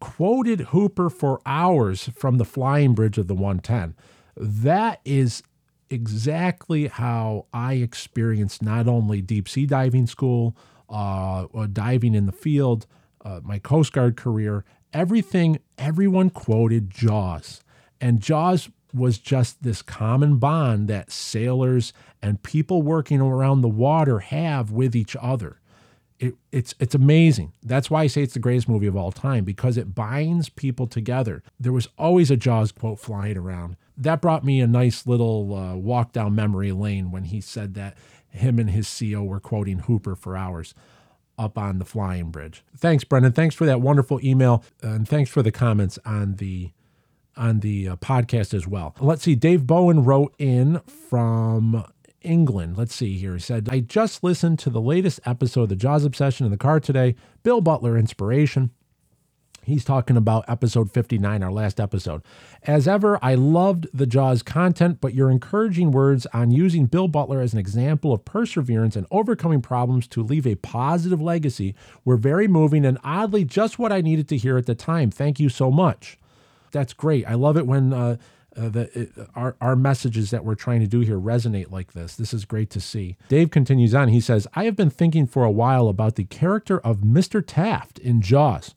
[0.00, 3.94] quoted Hooper for hours from the flying bridge of the 110.
[4.37, 5.42] That is
[5.90, 10.57] exactly how I experienced not only deep sea diving school,
[10.88, 12.87] uh, diving in the field,
[13.24, 17.62] uh, my Coast Guard career, everything, everyone quoted Jaws.
[18.00, 24.20] And Jaws was just this common bond that sailors and people working around the water
[24.20, 25.61] have with each other.
[26.18, 27.53] It, it's it's amazing.
[27.62, 30.87] That's why I say it's the greatest movie of all time because it binds people
[30.87, 31.42] together.
[31.59, 35.76] There was always a Jaws quote flying around that brought me a nice little uh,
[35.76, 37.96] walk down memory lane when he said that
[38.28, 40.74] him and his CO were quoting Hooper for hours
[41.38, 42.62] up on the flying bridge.
[42.76, 43.32] Thanks, Brendan.
[43.32, 46.70] Thanks for that wonderful email, and thanks for the comments on the
[47.36, 48.94] on the uh, podcast as well.
[49.00, 49.34] Let's see.
[49.34, 51.84] Dave Bowen wrote in from
[52.22, 52.76] England.
[52.76, 53.34] Let's see here.
[53.34, 56.58] He said, I just listened to the latest episode of the Jaws Obsession in the
[56.58, 57.14] car today.
[57.42, 58.70] Bill Butler inspiration.
[59.70, 62.22] He's talking about episode 59, our last episode.
[62.64, 67.40] As ever, I loved the Jaws content, but your encouraging words on using Bill Butler
[67.40, 72.48] as an example of perseverance and overcoming problems to leave a positive legacy were very
[72.48, 75.11] moving and oddly just what I needed to hear at the time.
[75.11, 76.18] Thank you so much.
[76.72, 77.24] That's great.
[77.28, 78.16] I love it when uh,
[78.56, 82.16] uh, the, uh, our, our messages that we're trying to do here resonate like this.
[82.16, 83.16] This is great to see.
[83.28, 84.09] Dave continues on.
[84.09, 87.42] He says, I have been thinking for a while about the character of Mr.
[87.46, 88.74] Taft in Jaws.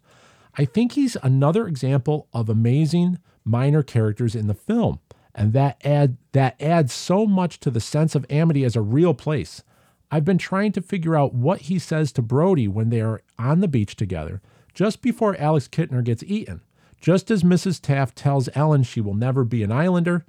[0.57, 4.99] I think he's another example of amazing minor characters in the film,
[5.33, 9.13] and that add that adds so much to the sense of Amity as a real
[9.13, 9.63] place.
[10.11, 13.61] I've been trying to figure out what he says to Brody when they are on
[13.61, 14.41] the beach together,
[14.73, 16.61] just before Alex Kintner gets eaten.
[17.01, 17.81] Just as Mrs.
[17.81, 20.25] Taft tells Ellen she will never be an islander,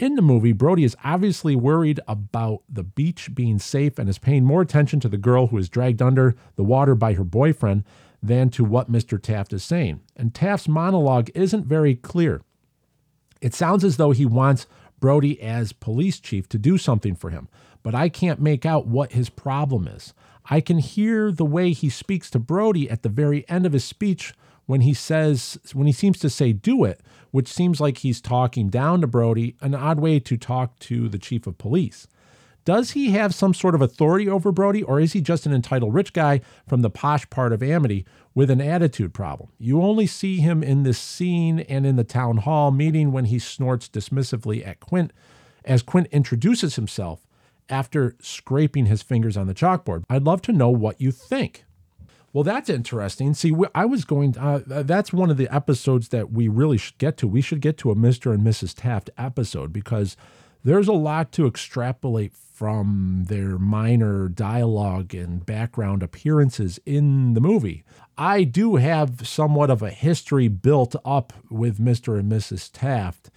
[0.00, 4.46] in the movie, Brody is obviously worried about the beach being safe and is paying
[4.46, 7.84] more attention to the girl who is dragged under the water by her boyfriend
[8.22, 9.20] than to what Mr.
[9.20, 10.00] Taft is saying.
[10.16, 12.42] And Taft's monologue isn't very clear.
[13.40, 14.66] It sounds as though he wants
[14.98, 17.48] Brody as police chief to do something for him,
[17.82, 20.12] but I can't make out what his problem is.
[20.50, 23.84] I can hear the way he speaks to Brody at the very end of his
[23.84, 24.34] speech
[24.66, 28.68] when he says when he seems to say do it, which seems like he's talking
[28.68, 32.06] down to Brody, an odd way to talk to the chief of police.
[32.64, 35.94] Does he have some sort of authority over Brody, or is he just an entitled
[35.94, 39.50] rich guy from the posh part of Amity with an attitude problem?
[39.58, 43.38] You only see him in this scene and in the town hall meeting when he
[43.38, 45.12] snorts dismissively at Quint
[45.64, 47.26] as Quint introduces himself
[47.68, 50.04] after scraping his fingers on the chalkboard.
[50.10, 51.64] I'd love to know what you think.
[52.32, 53.34] Well, that's interesting.
[53.34, 54.38] See, I was going.
[54.38, 57.26] Uh, that's one of the episodes that we really should get to.
[57.26, 58.74] We should get to a Mister and Mrs.
[58.76, 60.16] Taft episode because
[60.64, 67.84] there's a lot to extrapolate from their minor dialogue and background appearances in the movie.
[68.18, 72.18] I do have somewhat of a history built up with Mr.
[72.18, 72.68] and Mrs.
[72.70, 73.30] Taft,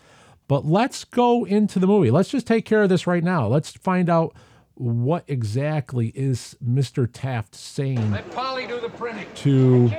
[0.50, 2.12] but let's go into the movie.
[2.12, 3.48] Let's just take care of this right now.
[3.48, 4.36] Let's find out
[4.76, 7.08] what exactly is Mr.
[7.12, 9.28] Taft saying Let Polly do the printing.
[9.36, 9.90] to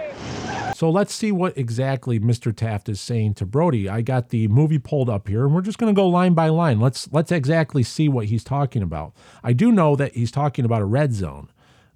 [0.74, 2.54] so let's see what exactly Mr.
[2.54, 3.88] Taft is saying to Brody.
[3.88, 6.48] I got the movie pulled up here and we're just going to go line by
[6.48, 6.80] line.
[6.80, 9.14] Let's let's exactly see what he's talking about.
[9.42, 11.48] I do know that he's talking about a red zone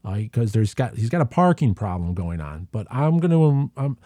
[0.04, 3.80] because uh, there's got he's got a parking problem going on, but I'm going to
[3.80, 3.98] um,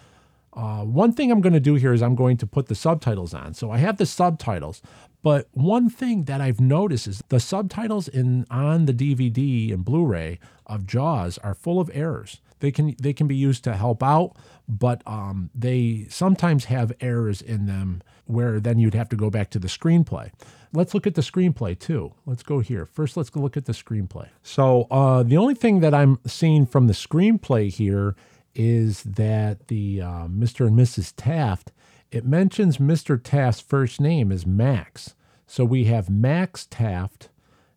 [0.55, 3.35] uh, one thing I'm going to do here is I'm going to put the subtitles
[3.35, 3.55] on.
[3.55, 4.83] So I have the subtitles,
[5.23, 10.39] but one thing that I've noticed is the subtitles in on the DVD and Blu-ray
[10.67, 12.41] of Jaws are full of errors.
[12.63, 14.37] They can they can be used to help out,
[14.69, 19.51] but um, they sometimes have errors in them where then you'd have to go back
[19.51, 20.31] to the screenplay.
[20.73, 22.15] Let's look at the screenplay too.
[22.25, 22.87] Let's go here.
[22.87, 24.29] First, let's look at the screenplay.
[24.45, 28.15] So uh, the only thing that I'm seeing from the screenplay here
[28.55, 30.69] is that the uh, Mr.
[30.69, 31.13] and Mrs.
[31.17, 31.73] Taft,
[32.13, 33.21] it mentions Mr.
[33.21, 35.17] Taft's first name is Max.
[35.49, 37.29] So we have Max Taft,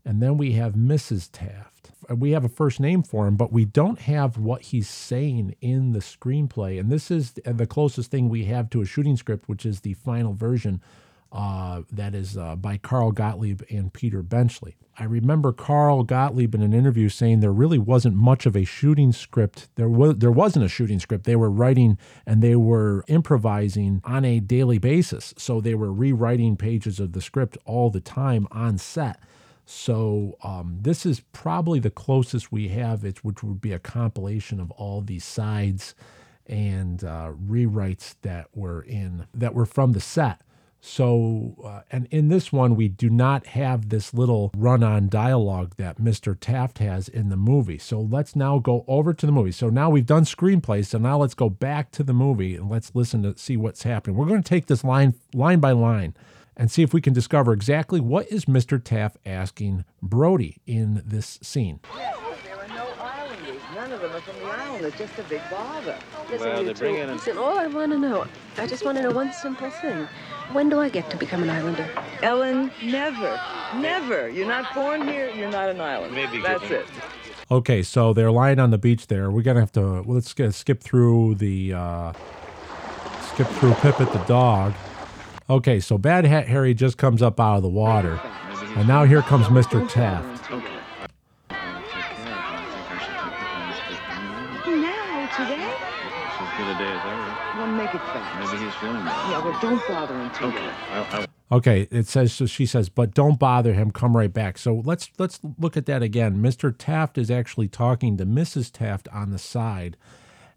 [0.05, 1.29] and then we have Mrs.
[1.31, 1.91] Taft.
[2.09, 5.93] We have a first name for him, but we don't have what he's saying in
[5.93, 6.79] the screenplay.
[6.79, 9.93] And this is the closest thing we have to a shooting script, which is the
[9.93, 10.81] final version
[11.31, 14.77] uh, that is uh, by Carl Gottlieb and Peter Benchley.
[14.97, 19.11] I remember Carl Gottlieb in an interview saying there really wasn't much of a shooting
[19.11, 19.67] script.
[19.75, 21.25] There was there wasn't a shooting script.
[21.25, 25.33] They were writing and they were improvising on a daily basis.
[25.37, 29.19] So they were rewriting pages of the script all the time on set.
[29.65, 34.59] So um, this is probably the closest we have, it, which would be a compilation
[34.59, 35.95] of all these sides
[36.47, 40.41] and uh, rewrites that were in that were from the set.
[40.87, 45.73] So, uh, and in this one, we do not have this little run on dialogue
[45.77, 46.37] that Mr.
[46.39, 47.79] Taft has in the movie.
[47.79, 49.51] So let's now go over to the movie.
[49.51, 50.85] So now we've done screenplay.
[50.85, 54.15] So now let's go back to the movie and let's listen to see what's happening.
[54.15, 56.13] We're going to take this line, line by line
[56.57, 58.81] and see if we can discover exactly what is Mr.
[58.83, 61.79] Taft asking Brody in this scene.
[61.93, 63.61] There are no islanders.
[63.73, 64.85] None of them are from the island.
[64.85, 65.97] It's just a big bother.
[66.29, 66.79] Listen, Well, you they two.
[66.79, 68.25] bring in Listen, all I want to know,
[68.57, 70.07] I just want to know one simple thing.
[70.53, 71.89] When do I get to become an islander?
[72.21, 73.39] Ellen, never,
[73.77, 74.29] never.
[74.29, 75.29] You're not born here.
[75.31, 76.13] You're not an island.
[76.13, 76.87] Maybe That's given- it.
[77.51, 79.29] Okay, so they're lying on the beach there.
[79.29, 82.13] We're gonna have to well, let's skip through the uh,
[83.33, 84.73] skip through Pipit the dog.
[85.47, 88.19] Okay, so Bad Hat Harry just comes up out of the water,
[88.75, 89.87] and now here comes Mr.
[89.87, 90.49] Taft.
[90.49, 90.65] Now,
[95.37, 95.69] today?
[96.39, 97.59] As good a day as ever.
[97.59, 98.51] Well, make it fast.
[98.51, 99.29] Maybe he's feeling better.
[99.29, 100.71] Yeah, well, don't bother him Okay.
[100.91, 103.91] I, I, Okay, it says so she says, but don't bother him.
[103.91, 104.57] Come right back.
[104.57, 106.37] So let's let's look at that again.
[106.37, 106.73] Mr.
[106.75, 108.71] Taft is actually talking to Mrs.
[108.71, 109.95] Taft on the side,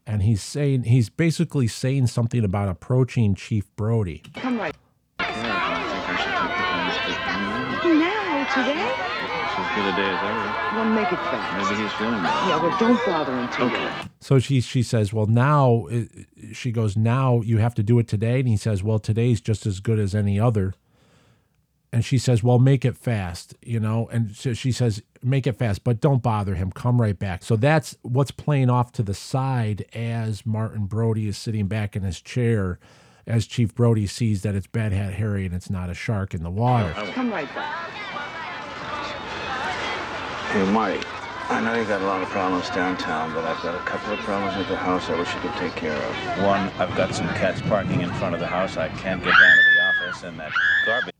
[0.08, 4.22] and he's saying he's basically saying something about approaching Chief Brody.
[4.34, 4.74] Come right
[5.20, 8.00] I think I should take the time to speak to him.
[8.00, 8.88] now, today.
[9.44, 10.48] It's as good a day as ever.
[10.76, 11.70] Well, make it fast.
[11.70, 12.48] Maybe he's feeling better.
[12.48, 13.90] Yeah, well, don't bother him too Okay.
[14.20, 16.04] So she she says, "Well, now uh,
[16.52, 19.66] she goes, now you have to do it today." And he says, "Well, today's just
[19.66, 20.74] as good as any other."
[21.92, 25.56] And she says, "Well, make it fast, you know." And so she says, "Make it
[25.56, 26.70] fast, but don't bother him.
[26.70, 31.38] Come right back." So that's what's playing off to the side as Martin Brody is
[31.38, 32.78] sitting back in his chair
[33.26, 36.42] as Chief Brody sees that it's Bad Hat Harry and it's not a shark in
[36.42, 36.92] the water.
[37.12, 37.90] Come right back.
[40.50, 41.00] Hey, Marty,
[41.50, 44.18] I know you got a lot of problems downtown, but I've got a couple of
[44.20, 46.42] problems at the house I wish you could take care of.
[46.42, 48.78] One, I've got some cats parking in front of the house.
[48.78, 50.52] I can't get down to the office, and that
[50.86, 51.17] garbage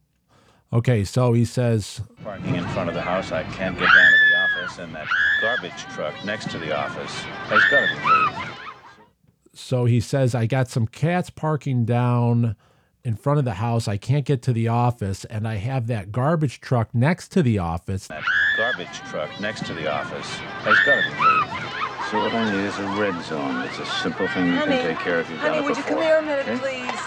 [0.71, 3.33] Okay, so he says, parking in front of the house.
[3.33, 5.07] I can't get down to the office, and that
[5.41, 7.13] garbage truck next to the office
[7.49, 8.59] has got to be moved.
[9.55, 12.55] so he says, I got some cats parking down
[13.03, 13.89] in front of the house.
[13.89, 17.59] I can't get to the office, and I have that garbage truck next to the
[17.59, 18.09] office.
[18.09, 18.23] That
[18.59, 20.29] garbage truck next to the office
[20.67, 21.75] has got to be moved.
[22.11, 23.65] So what I need is a red zone.
[23.67, 25.31] It's a simple thing you Honey, can take care of.
[25.31, 26.59] You've honey, done it would you come here a minute, okay?
[26.59, 26.98] please?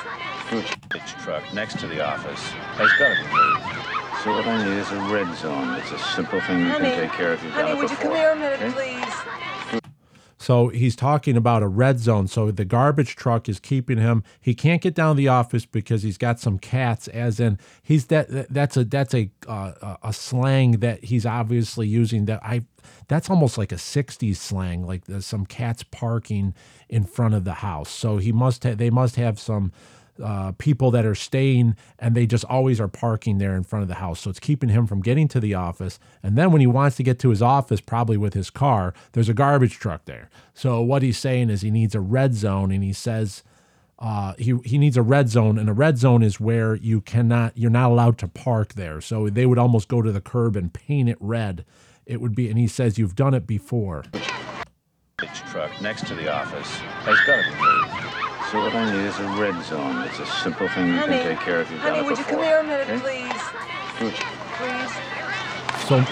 [0.51, 2.41] Garbage truck next to the office
[2.75, 4.23] has got to be moved.
[4.23, 5.75] So what I need is a red zone.
[5.79, 7.41] It's a simple thing you Honey, can take care of.
[7.41, 8.99] You've honey, done it would you come here a minute, okay?
[9.71, 9.81] please?
[10.37, 12.27] So he's talking about a red zone.
[12.27, 14.23] So the garbage truck is keeping him.
[14.41, 17.07] He can't get down to the office because he's got some cats.
[17.07, 18.27] As in, he's that.
[18.29, 22.25] that- That's a that's a uh, a slang that he's obviously using.
[22.25, 22.63] That I.
[23.07, 24.85] That's almost like a '60s slang.
[24.85, 26.55] Like there's some cats parking
[26.89, 27.89] in front of the house.
[27.89, 28.63] So he must.
[28.65, 29.71] Ha- they must have some.
[30.21, 33.89] Uh, people that are staying and they just always are parking there in front of
[33.89, 34.21] the house.
[34.21, 35.99] So it's keeping him from getting to the office.
[36.21, 39.29] And then when he wants to get to his office, probably with his car, there's
[39.29, 40.29] a garbage truck there.
[40.53, 43.43] So what he's saying is he needs a red zone, and he says
[43.99, 47.57] uh, he he needs a red zone, and a red zone is where you cannot
[47.57, 49.01] you're not allowed to park there.
[49.01, 51.65] So they would almost go to the curb and paint it red.
[52.05, 54.03] It would be, and he says you've done it before.
[55.51, 56.67] Truck next to the office
[57.05, 58.00] has got to be moved.
[58.51, 60.03] So what I need is a red zone.
[60.07, 61.71] It's a simple thing you Honey, can take care of.
[61.71, 62.37] You've honey, done it would you before.
[62.37, 62.99] come here a minute, okay?
[62.99, 64.21] please?
[64.57, 64.91] Please?
[65.87, 66.03] So,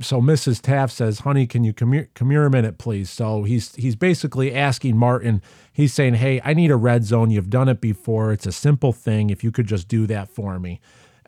[0.00, 0.60] so Mrs.
[0.60, 3.94] Taft says, "Honey, can you come here, come here a minute, please?" So he's he's
[3.94, 5.42] basically asking Martin.
[5.72, 7.30] He's saying, "Hey, I need a red zone.
[7.30, 8.32] You've done it before.
[8.32, 9.30] It's a simple thing.
[9.30, 10.80] If you could just do that for me."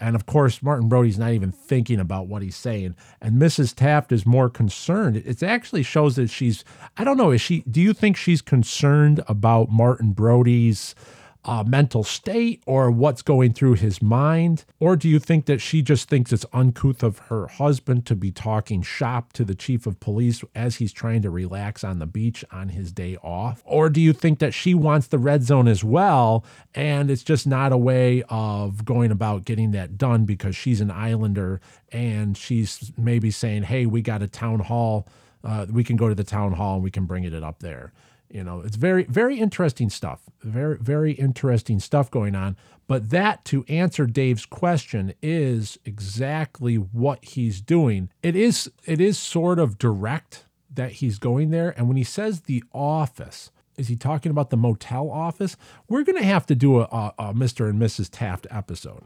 [0.03, 2.96] And of course, Martin Brody's not even thinking about what he's saying.
[3.20, 3.72] And Mrs.
[3.72, 5.16] Taft is more concerned.
[5.16, 6.64] It actually shows that she's,
[6.96, 10.96] I don't know, is she, do you think she's concerned about Martin Brody's
[11.45, 14.64] uh, mental state or what's going through his mind?
[14.78, 18.30] Or do you think that she just thinks it's uncouth of her husband to be
[18.30, 22.45] talking shop to the chief of police as he's trying to relax on the beach
[22.53, 23.62] on his day off?
[23.64, 27.47] Or do you think that she wants the red zone as well and it's just
[27.47, 32.93] not a way of going about getting that done because she's an islander and she's
[32.97, 35.07] maybe saying, hey, we got a town hall.
[35.45, 37.93] Uh, we can go to the town hall and we can bring it up there.
[38.33, 40.22] You know, it's very, very interesting stuff.
[40.43, 42.57] Very, very interesting stuff going on.
[42.87, 48.09] But that, to answer Dave's question, is exactly what he's doing.
[48.22, 51.74] It is, it is sort of direct that he's going there.
[51.76, 53.51] And when he says the office,
[53.83, 55.57] is he talking about the motel office?
[55.89, 57.68] We're going to have to do a, a, a Mr.
[57.68, 58.09] and Mrs.
[58.11, 59.03] Taft episode.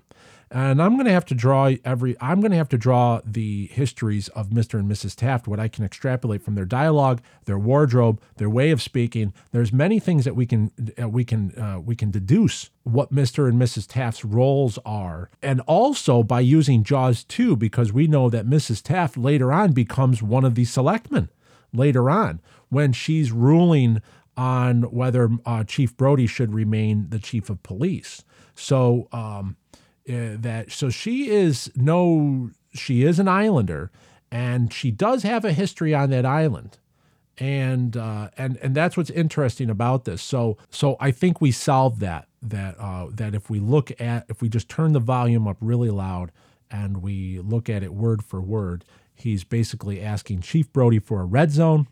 [0.51, 3.68] And I'm going to have to draw every, I'm going to have to draw the
[3.72, 4.79] histories of Mr.
[4.79, 5.16] and Mrs.
[5.16, 9.33] Taft, what I can extrapolate from their dialogue, their wardrobe, their way of speaking.
[9.51, 10.70] There's many things that we can,
[11.01, 13.49] uh, we can, uh, we can deduce what Mr.
[13.49, 13.87] and Mrs.
[13.89, 15.31] Taft's roles are.
[15.43, 18.83] And also by using Jaws 2, because we know that Mrs.
[18.83, 21.31] Taft later on becomes one of the selectmen
[21.72, 24.03] later on when she's ruling
[24.37, 28.24] on whether uh, Chief Brody should remain the chief of police.
[28.55, 29.57] So um,
[30.09, 33.91] uh, that so she is no she is an islander
[34.30, 36.78] and she does have a history on that island.
[37.39, 40.22] And uh, and and that's what's interesting about this.
[40.22, 44.41] So so i think we solved that that uh, that if we look at if
[44.41, 46.32] we just turn the volume up really loud
[46.70, 48.84] and we look at it word for word
[49.14, 51.87] he's basically asking chief brody for a red zone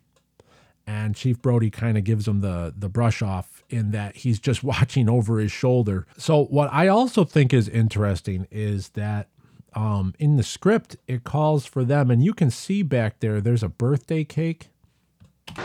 [0.86, 4.62] and Chief Brody kind of gives him the the brush off in that he's just
[4.64, 6.06] watching over his shoulder.
[6.16, 9.28] So what I also think is interesting is that
[9.74, 13.40] um, in the script it calls for them, and you can see back there.
[13.40, 14.68] There's a birthday cake.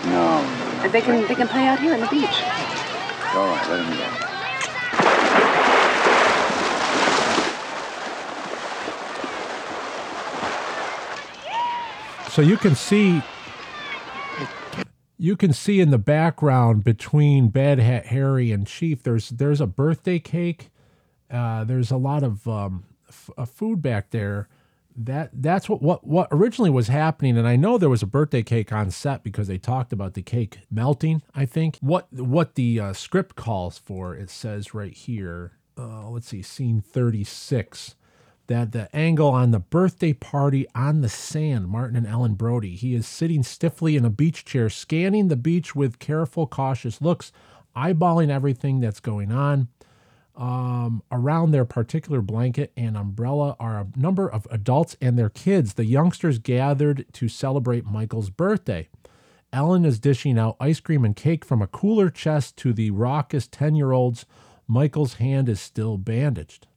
[0.06, 0.90] No.
[0.92, 2.44] They can they can play out here on the beach.
[3.34, 4.26] All right, let him go.
[12.30, 13.22] So you can see
[15.20, 19.68] you can see in the background between Bad Hat Harry and Chief, there's there's a
[19.68, 20.72] birthday cake.
[21.30, 22.86] Uh, there's a lot of um,
[23.38, 24.48] uh, food back there.
[24.96, 28.44] That that's what, what what originally was happening, and I know there was a birthday
[28.44, 31.22] cake on set because they talked about the cake melting.
[31.36, 35.52] I think what what the uh, script calls for it says right here.
[35.78, 37.96] Uh, let's see, scene thirty six
[38.50, 42.76] that the angle on the birthday party on the sand, Martin and Ellen Brody.
[42.76, 47.32] He is sitting stiffly in a beach chair, scanning the beach with careful, cautious looks,
[47.76, 49.68] eyeballing everything that's going on.
[50.36, 55.76] Um, around their particular blanket and umbrella are a number of adults and their kids,
[55.76, 58.90] the youngsters gathered to celebrate Michael's birthday.
[59.54, 63.48] Ellen is dishing out ice cream and cake from a cooler chest to the raucous
[63.48, 64.26] 10 year olds.
[64.68, 66.68] Michael's hand is still bandaged.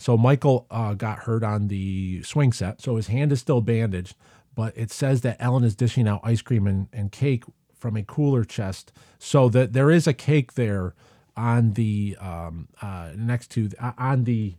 [0.00, 4.16] So Michael uh, got hurt on the swing set, so his hand is still bandaged.
[4.54, 7.44] But it says that Ellen is dishing out ice cream and, and cake
[7.74, 10.94] from a cooler chest, so that there is a cake there
[11.36, 14.54] on the um, uh, next to uh, on the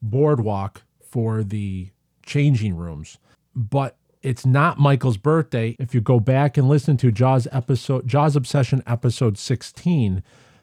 [0.00, 1.90] boardwalk for the
[2.24, 3.18] changing rooms.
[3.56, 5.74] But it's not Michael's birthday.
[5.80, 10.22] If you go back and listen to Jaws episode, Jaws Obsession episode 16,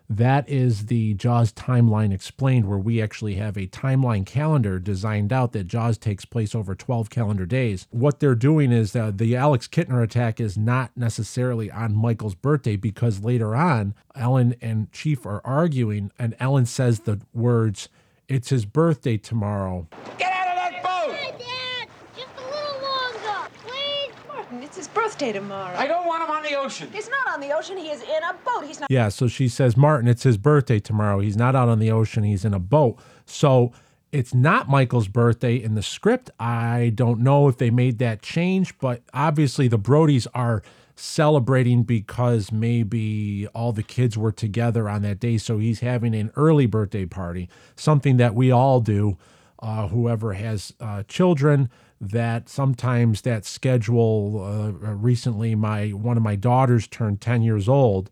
[0.09, 5.53] that is the Jaws timeline explained, where we actually have a timeline calendar designed out
[5.53, 7.87] that Jaws takes place over 12 calendar days.
[7.91, 13.23] What they're doing is the Alex Kintner attack is not necessarily on Michael's birthday because
[13.23, 17.89] later on, Ellen and Chief are arguing, and Ellen says the words,
[18.27, 19.87] It's his birthday tomorrow.
[20.17, 21.15] Get out of that boat!
[21.15, 21.87] Hey, Dad!
[22.15, 24.11] Just a little longer, please!
[24.27, 25.77] Martin, it's his birthday tomorrow.
[25.77, 26.89] I don't want him on the ocean.
[26.91, 27.77] He's not on the ocean.
[27.77, 28.65] He is in a boat.
[28.65, 28.91] He's not.
[28.91, 31.19] Yeah, so she says, Martin, it's his birthday tomorrow.
[31.19, 32.99] He's not out on the ocean, he's in a boat.
[33.25, 33.71] So
[34.11, 36.29] it's not Michael's birthday in the script.
[36.37, 40.61] I don't know if they made that change, but obviously the Brodies are
[40.95, 45.37] celebrating because maybe all the kids were together on that day.
[45.37, 49.17] So he's having an early birthday party, something that we all do.
[49.59, 51.69] Uh, whoever has uh, children,
[52.11, 54.43] that sometimes that schedule.
[54.43, 58.09] Uh, recently, my one of my daughters turned ten years old,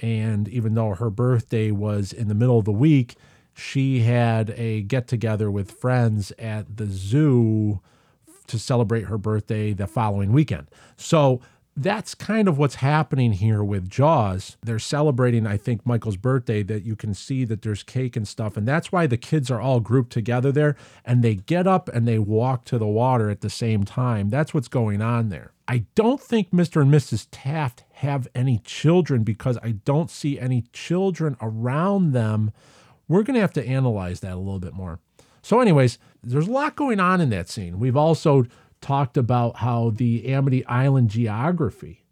[0.00, 3.16] and even though her birthday was in the middle of the week,
[3.54, 7.80] she had a get together with friends at the zoo
[8.46, 10.68] to celebrate her birthday the following weekend.
[10.96, 11.40] So
[11.76, 14.56] that's kind of what's happening here with Jaws.
[14.62, 18.56] They're celebrating, I think, Michael's birthday, that you can see that there's cake and stuff.
[18.56, 22.06] And that's why the kids are all grouped together there and they get up and
[22.06, 24.28] they walk to the water at the same time.
[24.28, 25.52] That's what's going on there.
[25.66, 26.82] I don't think Mr.
[26.82, 27.26] and Mrs.
[27.30, 32.52] Taft have any children because I don't see any children around them.
[33.08, 35.00] We're going to have to analyze that a little bit more.
[35.42, 37.78] So, anyways, there's a lot going on in that scene.
[37.78, 38.46] We've also
[38.84, 42.04] talked about how the Amity Island geography,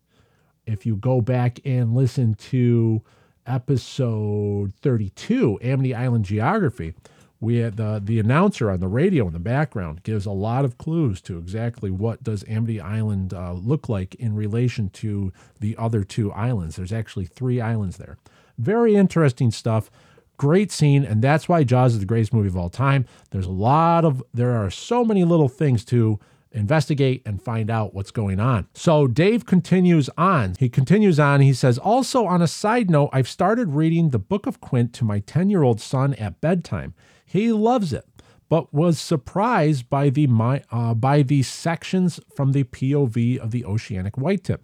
[0.65, 3.03] if you go back and listen to
[3.47, 6.95] episode 32, Amity Island geography,
[7.41, 10.79] we had the the announcer on the radio in the background gives a lot of
[10.79, 16.05] clues to exactly what does Amity Island uh, look like in relation to the other
[16.05, 16.77] two islands.
[16.77, 18.17] There's actually three islands there.
[18.57, 19.91] Very interesting stuff.
[20.39, 23.05] Great scene, and that's why Jaws is the greatest movie of all time.
[23.31, 26.19] There's a lot of there are so many little things to
[26.53, 28.69] investigate and find out what's going on.
[28.75, 30.55] So Dave continues on.
[30.59, 31.41] He continues on.
[31.41, 35.05] He says, Also, on a side note, I've started reading the Book of Quint to
[35.05, 36.95] my 10 year old son at bedtime.
[37.25, 38.07] He loves it,
[38.49, 40.29] but was surprised by the,
[40.71, 44.61] uh, by the sections from the POV of the oceanic whitetip.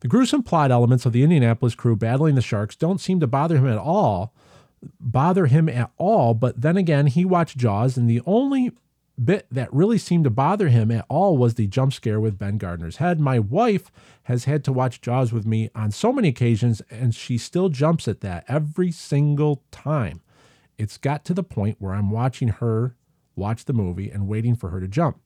[0.00, 3.56] The gruesome plot elements of the Indianapolis crew battling the sharks don't seem to bother
[3.56, 4.34] him at all.
[5.00, 8.72] Bother him at all, but then again, he watched Jaws, and the only
[9.22, 12.58] bit that really seemed to bother him at all was the jump scare with Ben
[12.58, 13.18] Gardner's head.
[13.18, 13.90] My wife
[14.24, 18.06] has had to watch Jaws with me on so many occasions, and she still jumps
[18.08, 20.20] at that every single time.
[20.78, 22.94] It's got to the point where I'm watching her
[23.34, 25.20] watch the movie and waiting for her to jump.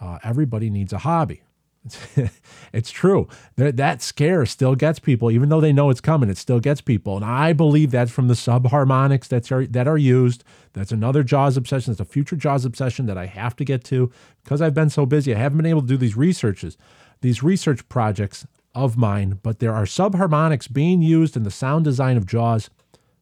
[0.00, 1.42] Uh, everybody needs a hobby.
[2.72, 3.28] it's true.
[3.56, 6.28] That, scare still gets people, even though they know it's coming.
[6.28, 9.98] It still gets people, and I believe that's from the subharmonics that are that are
[9.98, 10.44] used.
[10.72, 11.92] That's another Jaws obsession.
[11.92, 14.10] It's a future Jaws obsession that I have to get to
[14.42, 15.34] because I've been so busy.
[15.34, 16.76] I haven't been able to do these researches,
[17.20, 19.40] these research projects of mine.
[19.42, 22.70] But there are subharmonics being used in the sound design of Jaws.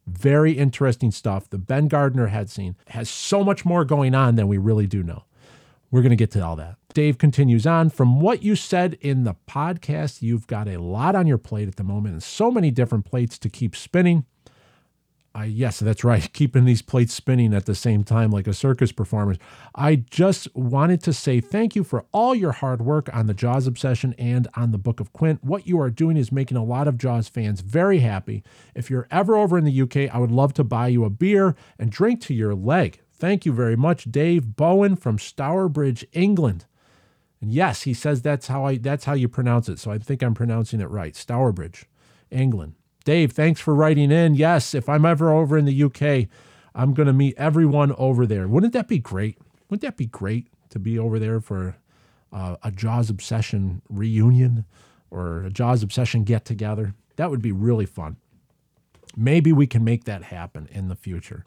[0.06, 1.48] Very interesting stuff.
[1.48, 5.02] The Ben Gardner head scene has so much more going on than we really do
[5.02, 5.24] know.
[5.90, 6.76] We're going to get to all that.
[6.94, 7.90] Dave continues on.
[7.90, 11.76] From what you said in the podcast, you've got a lot on your plate at
[11.76, 14.24] the moment and so many different plates to keep spinning.
[15.34, 16.32] I yes, that's right.
[16.32, 19.34] Keeping these plates spinning at the same time like a circus performer.
[19.74, 23.66] I just wanted to say thank you for all your hard work on the Jaws
[23.66, 25.42] obsession and on the Book of Quint.
[25.42, 28.44] What you are doing is making a lot of Jaws fans very happy.
[28.76, 31.56] If you're ever over in the UK, I would love to buy you a beer
[31.76, 33.00] and drink to your leg.
[33.12, 36.66] Thank you very much, Dave Bowen from Stourbridge, England.
[37.44, 39.78] And yes, he says that's how I that's how you pronounce it.
[39.78, 41.14] So I think I'm pronouncing it right.
[41.14, 41.84] Stourbridge,
[42.30, 42.72] England.
[43.04, 44.34] Dave, thanks for writing in.
[44.34, 46.30] Yes, if I'm ever over in the UK,
[46.74, 48.48] I'm going to meet everyone over there.
[48.48, 49.36] Wouldn't that be great?
[49.68, 51.76] Wouldn't that be great to be over there for
[52.32, 54.64] uh, a Jaws Obsession reunion
[55.10, 56.94] or a Jaws Obsession get together?
[57.16, 58.16] That would be really fun.
[59.14, 61.44] Maybe we can make that happen in the future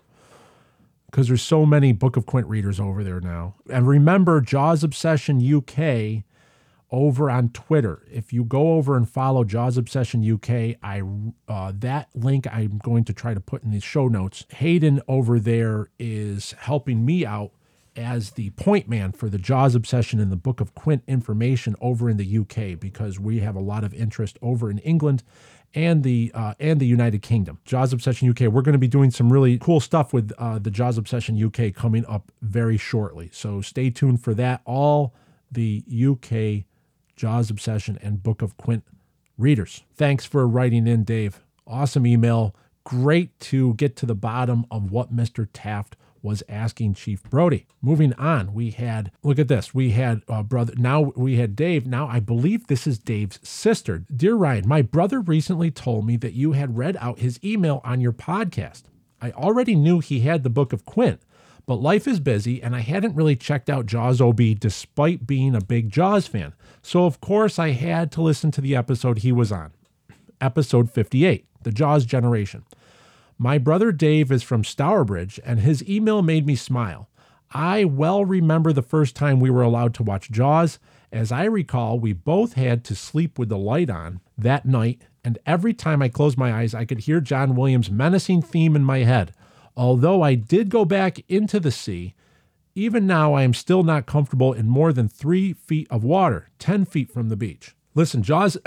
[1.11, 3.55] because there's so many Book of Quint readers over there now.
[3.69, 6.23] And remember, Jaws Obsession UK
[6.91, 8.05] over on Twitter.
[8.11, 11.01] If you go over and follow Jaws Obsession UK, I
[11.47, 14.45] uh, that link I'm going to try to put in the show notes.
[14.49, 17.51] Hayden over there is helping me out
[17.97, 22.09] as the point man for the Jaws Obsession and the Book of Quint information over
[22.09, 25.23] in the UK because we have a lot of interest over in England
[25.73, 27.59] and the uh, and the United Kingdom.
[27.65, 28.41] Jaws Obsession UK.
[28.51, 31.73] We're going to be doing some really cool stuff with uh, the Jaws Obsession UK
[31.73, 33.29] coming up very shortly.
[33.31, 34.61] So stay tuned for that.
[34.65, 35.13] All
[35.51, 36.65] the UK
[37.15, 38.83] Jaws Obsession and Book of Quint
[39.37, 39.83] readers.
[39.95, 41.41] Thanks for writing in, Dave.
[41.65, 42.55] Awesome email.
[42.83, 45.47] Great to get to the bottom of what Mr.
[45.51, 45.97] Taft
[46.27, 47.65] was asking Chief Brody.
[47.81, 51.87] Moving on, we had, look at this, we had uh, brother, now we had Dave.
[51.87, 54.03] Now I believe this is Dave's sister.
[54.13, 58.01] Dear Ryan, my brother recently told me that you had read out his email on
[58.01, 58.83] your podcast.
[59.21, 61.21] I already knew he had the Book of Quint,
[61.65, 65.61] but life is busy and I hadn't really checked out Jaws OB despite being a
[65.61, 66.53] big Jaws fan.
[66.81, 69.71] So, of course, I had to listen to the episode he was on,
[70.41, 72.65] episode 58, The Jaws Generation.
[73.39, 77.07] My brother Dave is from Stourbridge, and his email made me smile.
[77.51, 80.79] I well remember the first time we were allowed to watch Jaws.
[81.11, 85.37] As I recall, we both had to sleep with the light on that night, and
[85.45, 88.99] every time I closed my eyes, I could hear John Williams' menacing theme in my
[88.99, 89.33] head.
[89.75, 92.15] Although I did go back into the sea,
[92.73, 96.85] even now, I am still not comfortable in more than three feet of water, 10
[96.85, 97.75] feet from the beach.
[97.97, 98.59] Listen, Jaws,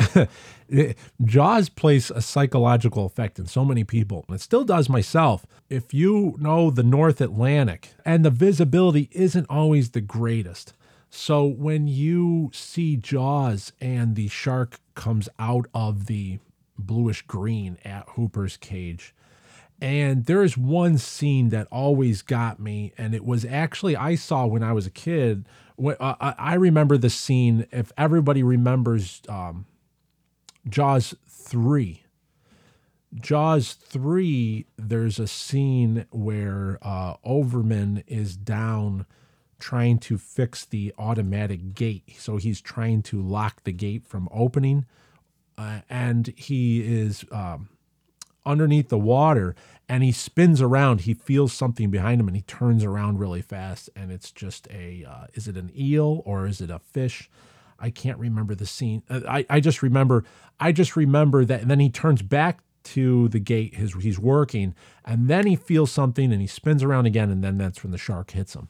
[1.24, 4.24] Jaws plays a psychological effect in so many people.
[4.28, 5.46] It still does myself.
[5.68, 10.74] If you know the North Atlantic and the visibility isn't always the greatest.
[11.10, 16.40] So when you see Jaws and the shark comes out of the
[16.76, 19.14] bluish green at Hooper's cage,
[19.80, 24.44] and there is one scene that always got me, and it was actually I saw
[24.44, 25.46] when I was a kid.
[25.82, 27.66] Uh, I remember the scene.
[27.72, 29.66] If everybody remembers um,
[30.68, 32.02] Jaws three,
[33.14, 39.06] Jaws three, there's a scene where uh, Overman is down
[39.58, 42.14] trying to fix the automatic gate.
[42.18, 44.86] So he's trying to lock the gate from opening,
[45.56, 47.24] uh, and he is.
[47.32, 47.68] Um,
[48.44, 49.54] underneath the water
[49.88, 51.02] and he spins around.
[51.02, 53.90] He feels something behind him and he turns around really fast.
[53.96, 57.28] And it's just a uh, is it an eel or is it a fish?
[57.78, 59.02] I can't remember the scene.
[59.10, 60.24] Uh, I, I just remember
[60.58, 64.74] I just remember that and then he turns back to the gate his he's working
[65.04, 67.98] and then he feels something and he spins around again and then that's when the
[67.98, 68.68] shark hits him.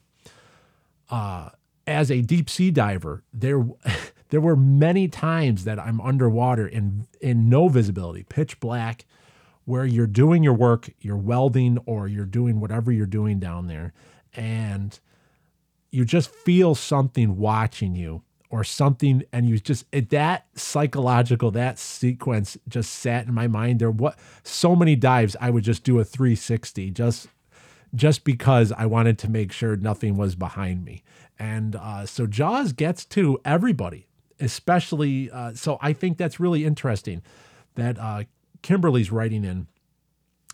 [1.09, 1.49] Uh
[1.87, 3.63] as a deep sea diver, there
[4.29, 9.05] there were many times that I'm underwater in in no visibility, pitch black
[9.65, 13.93] where you're doing your work, you're welding or you're doing whatever you're doing down there,
[14.33, 14.99] and
[15.91, 22.57] you just feel something watching you or something and you just that psychological that sequence
[22.67, 23.79] just sat in my mind.
[23.79, 27.27] There what so many dives i would just do a 360 just
[27.95, 31.03] just because i wanted to make sure nothing was behind me.
[31.39, 34.07] And uh, so jaws gets to everybody
[34.39, 37.21] especially uh, so i think that's really interesting
[37.75, 38.23] that uh,
[38.61, 39.67] Kimberly's writing in,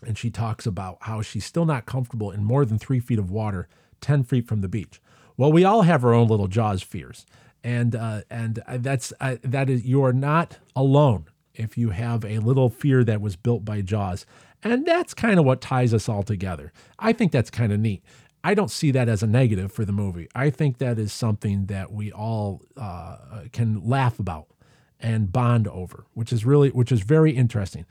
[0.06, 3.30] and she talks about how she's still not comfortable in more than three feet of
[3.30, 3.68] water,
[4.00, 5.00] 10 feet from the beach.
[5.36, 7.26] Well, we all have our own little Jaws fears.
[7.64, 12.38] And uh, and that's uh, that is you are not alone if you have a
[12.38, 14.24] little fear that was built by Jaws,
[14.62, 16.72] and that's kind of what ties us all together.
[17.00, 18.04] I think that's kind of neat.
[18.44, 20.28] I don't see that as a negative for the movie.
[20.34, 23.16] I think that is something that we all uh,
[23.52, 24.46] can laugh about
[25.00, 27.86] and bond over, which is really which is very interesting.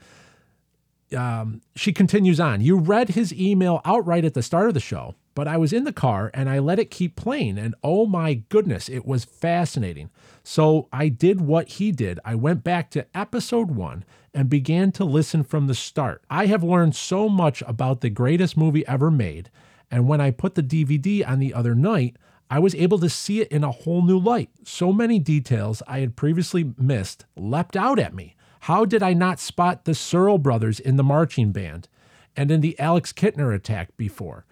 [1.16, 2.60] Um, she continues on.
[2.60, 5.84] You read his email outright at the start of the show, but I was in
[5.84, 7.58] the car and I let it keep playing.
[7.58, 10.10] And oh my goodness, it was fascinating.
[10.42, 12.20] So I did what he did.
[12.24, 14.04] I went back to episode one
[14.34, 16.22] and began to listen from the start.
[16.28, 19.50] I have learned so much about the greatest movie ever made.
[19.90, 22.16] And when I put the DVD on the other night,
[22.50, 24.50] I was able to see it in a whole new light.
[24.64, 28.36] So many details I had previously missed leapt out at me.
[28.60, 31.88] How did I not spot the Searle brothers in the marching band
[32.36, 34.46] and in the Alex Kintner attack before?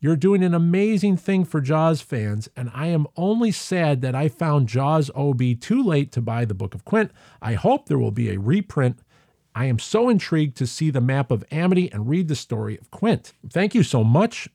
[0.00, 4.28] You're doing an amazing thing for Jaws fans, and I am only sad that I
[4.28, 7.12] found Jaws OB too late to buy the Book of Quint.
[7.40, 8.98] I hope there will be a reprint.
[9.54, 12.90] I am so intrigued to see the map of Amity and read the story of
[12.90, 13.32] Quint.
[13.48, 14.48] Thank you so much,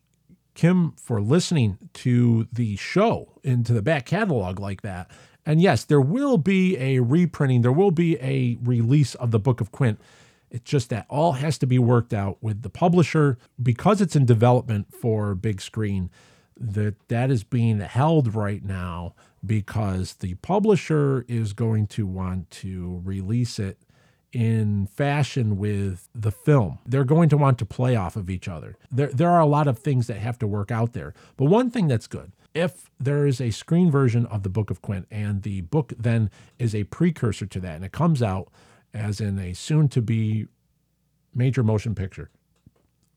[0.57, 5.07] Kim, for listening to the show into the back catalog like that.
[5.45, 9.61] And yes, there will be a reprinting, there will be a release of the Book
[9.61, 10.01] of Quint.
[10.49, 14.25] It's just that all has to be worked out with the publisher because it's in
[14.25, 16.09] development for big screen.
[16.59, 19.13] That that is being held right now
[19.45, 23.77] because the publisher is going to want to release it
[24.33, 26.79] in fashion with the film.
[26.85, 28.77] They're going to want to play off of each other.
[28.91, 31.13] There, there are a lot of things that have to work out there.
[31.37, 34.81] But one thing that's good if there is a screen version of the Book of
[34.81, 38.47] Quint and the book then is a precursor to that and it comes out
[38.95, 40.47] as in a soon to be
[41.35, 42.31] major motion picture,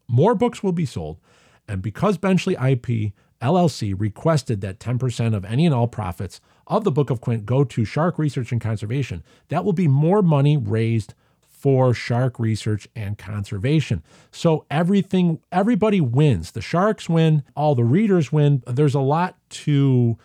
[0.07, 1.19] more books will be sold.
[1.67, 6.93] And because Benchley IP LLC requested that 10% of any and all profits of the
[6.93, 11.15] Book of Quint go to shark research and conservation, that will be more money raised
[11.49, 14.03] for shark research and conservation.
[14.31, 16.53] So everything everybody wins.
[16.53, 18.63] The sharks win, all the readers win.
[18.67, 20.17] There's a lot to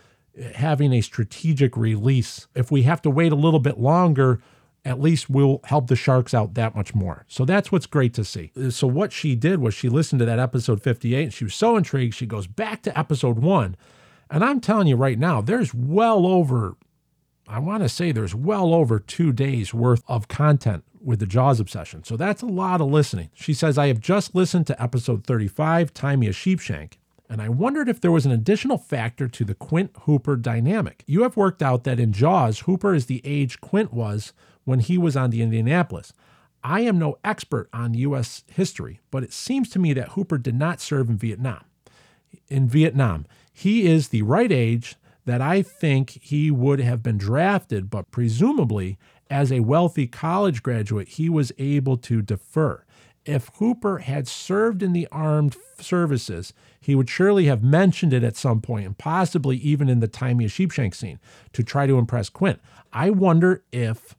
[0.53, 2.47] having a strategic release.
[2.55, 4.41] If we have to wait a little bit longer,
[4.85, 7.25] at least we'll help the sharks out that much more.
[7.27, 8.51] So that's what's great to see.
[8.55, 11.55] Uh, so what she did was she listened to that episode 58 and she was
[11.55, 13.75] so intrigued she goes back to episode 1.
[14.29, 16.77] And I'm telling you right now, there's well over
[17.47, 21.59] I want to say there's well over 2 days worth of content with the Jaws
[21.59, 22.03] obsession.
[22.03, 23.29] So that's a lot of listening.
[23.35, 26.93] She says, I have just listened to episode 35, Tie Me a Sheepshank,
[27.29, 31.03] and I wondered if there was an additional factor to the Quint Hooper dynamic.
[31.05, 34.33] You have worked out that in Jaws, Hooper is the age Quint was
[34.65, 36.11] when he was on the Indianapolis.
[36.63, 38.43] I am no expert on U.S.
[38.51, 41.63] history, but it seems to me that Hooper did not serve in Vietnam.
[42.49, 44.95] In Vietnam, he is the right age
[45.25, 48.97] that I think he would have been drafted, but presumably
[49.29, 52.83] as a wealthy college graduate, he was able to defer.
[53.25, 58.35] If Hooper had served in the armed services, he would surely have mentioned it at
[58.35, 61.19] some point, and possibly even in the Tie Me Sheepshank scene
[61.53, 62.59] to try to impress Quint.
[62.93, 64.15] I wonder if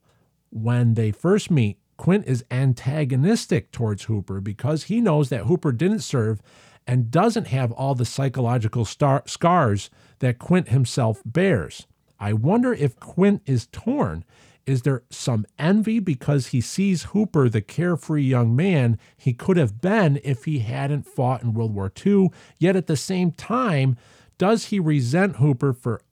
[0.51, 6.01] when they first meet, Quint is antagonistic towards Hooper because he knows that Hooper didn't
[6.01, 6.43] serve
[6.87, 11.87] and doesn't have all the psychological star- scars that Quint himself bears.
[12.21, 14.25] I wonder if Quint is torn
[14.67, 19.81] is there some envy because he sees Hooper, the carefree young man he could have
[19.81, 22.31] been if he hadn't fought in World War II?
[22.59, 23.97] Yet at the same time,
[24.39, 26.03] does he resent Hooper for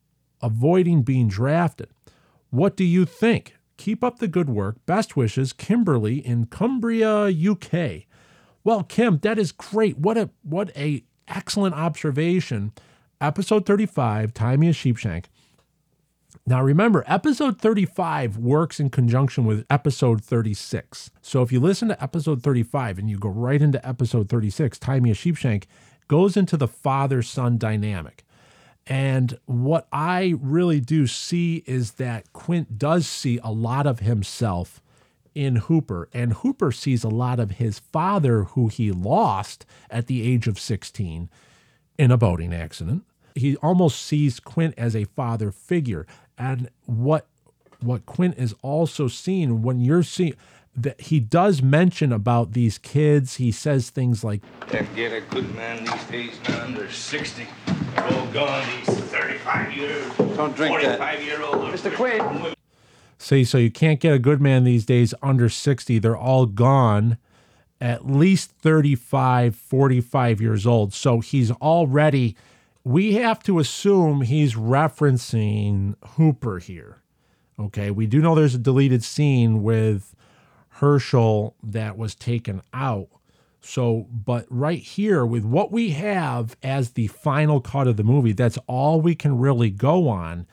[0.41, 1.89] avoiding being drafted?
[2.51, 3.57] What do you think?
[3.77, 4.77] Keep up the good work.
[4.87, 8.05] Best wishes, Kimberly in Cumbria, UK.
[8.63, 9.99] Well, Kim, that is great.
[9.99, 12.73] What a what a excellent observation.
[13.21, 15.27] Episode 35, Tie Me a Sheepshank.
[16.47, 21.11] Now, remember, episode 35 works in conjunction with episode 36.
[21.23, 25.01] So if you listen to episode 35 and you go right into episode 36, Tie
[25.01, 25.65] Me a Sheepshank
[26.07, 28.25] goes into the father son dynamic.
[28.87, 34.83] And what I really do see is that Quint does see a lot of himself
[35.35, 40.23] in Hooper, and Hooper sees a lot of his father, who he lost at the
[40.23, 41.29] age of 16
[41.99, 43.05] in a boating accident.
[43.35, 46.07] He almost sees Quint as a father figure
[46.39, 47.27] and what
[47.81, 50.35] what Quint is also seeing when you're seeing
[50.77, 53.37] that he does mention about these kids.
[53.37, 57.47] He says things like, Can't get a good man these days, not under 60.
[58.09, 60.13] They're all gone, these 35 years.
[60.37, 60.99] Don't drink that.
[60.99, 61.57] 45 year old.
[61.73, 61.95] Mr.
[61.95, 62.57] Quint.
[63.19, 65.99] See, so you can't get a good man these days under 60.
[65.99, 67.19] They're all gone."
[67.81, 70.95] At least 35, 45 years old.
[70.95, 72.35] So he's already
[72.85, 76.99] we have to assume he's referencing Hooper here.
[77.59, 80.15] Okay, we do know there's a deleted scene with
[80.69, 83.09] Herschel that was taken out.
[83.67, 88.33] So, but right here, with what we have as the final cut of the movie,
[88.33, 90.47] that's all we can really go on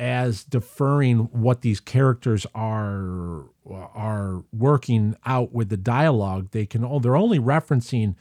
[0.00, 6.48] as deferring what these characters are are working out with the dialogue.
[6.50, 8.16] They can all they're only referencing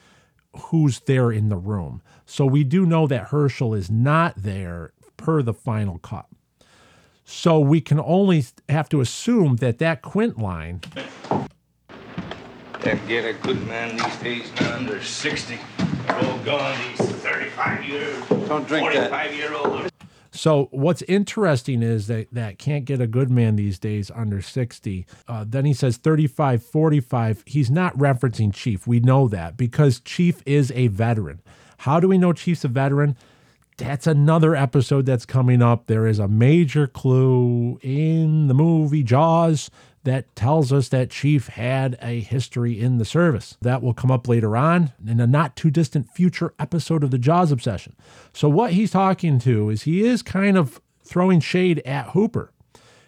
[0.55, 2.03] who's there in the room.
[2.28, 6.28] So we do know that Herschel is not there per the final cut.
[7.26, 10.82] So we can only have to assume that that Quint line
[12.84, 15.58] Can't get a good man these days now under 60.
[16.06, 18.28] They're all gone, these 35 years.
[18.28, 19.10] Don't drink that.
[19.10, 19.90] 45 year old.
[20.32, 25.06] So what's interesting is that that can't get a good man these days under 60.
[25.30, 27.44] Uh, then he says 35, 45.
[27.46, 28.86] He's not referencing Chief.
[28.86, 31.42] We know that because Chief is a veteran.
[31.78, 33.16] How do we know Chief's a veteran?
[33.78, 35.88] That's another episode that's coming up.
[35.88, 39.70] There is a major clue in the movie Jaws
[40.04, 43.58] that tells us that Chief had a history in the service.
[43.62, 47.18] That will come up later on in a not too distant future episode of the
[47.18, 47.95] Jaws Obsession.
[48.34, 52.51] So, what he's talking to is he is kind of throwing shade at Hooper.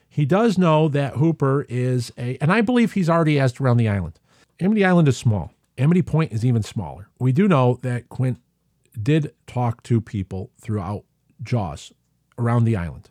[0.08, 3.90] He does know that Hooper is a, and I believe he's already asked around the
[3.90, 4.20] island.
[4.62, 7.10] Amity Island is small, Amity Point is even smaller.
[7.20, 8.40] We do know that Quint
[9.02, 11.04] did talk to people throughout
[11.44, 11.92] Jaws
[12.38, 13.10] around the island.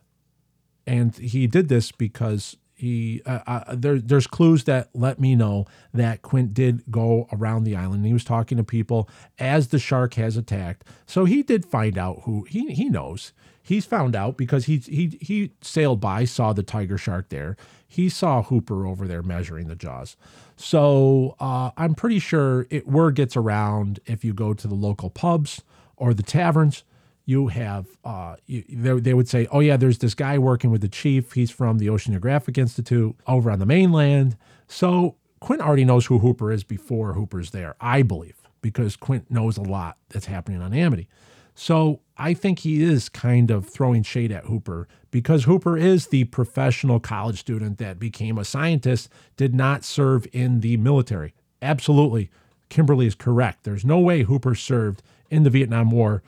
[0.86, 5.66] And he did this because he uh, uh, there, there's clues that let me know
[5.92, 8.04] that Quint did go around the island.
[8.04, 9.08] He was talking to people
[9.38, 10.84] as the shark has attacked.
[11.06, 13.32] So he did find out who he he knows.
[13.62, 17.56] He's found out because he he he sailed by, saw the tiger shark there.
[17.86, 20.16] He saw Hooper over there measuring the jaws.
[20.56, 25.10] So uh, I'm pretty sure it word gets around if you go to the local
[25.10, 25.62] pubs
[25.96, 26.82] or the taverns
[27.26, 30.80] you have uh, you, they, they would say, oh yeah, there's this guy working with
[30.80, 31.32] the chief.
[31.32, 34.36] He's from the Oceanographic Institute over on the mainland.
[34.68, 39.56] So Quint already knows who Hooper is before Hooper's there, I believe, because Quint knows
[39.56, 41.08] a lot that's happening on Amity.
[41.54, 46.24] So I think he is kind of throwing shade at Hooper because Hooper is the
[46.24, 51.32] professional college student that became a scientist, did not serve in the military.
[51.62, 52.30] Absolutely.
[52.68, 53.62] Kimberly is correct.
[53.62, 56.22] There's no way Hooper served in the Vietnam War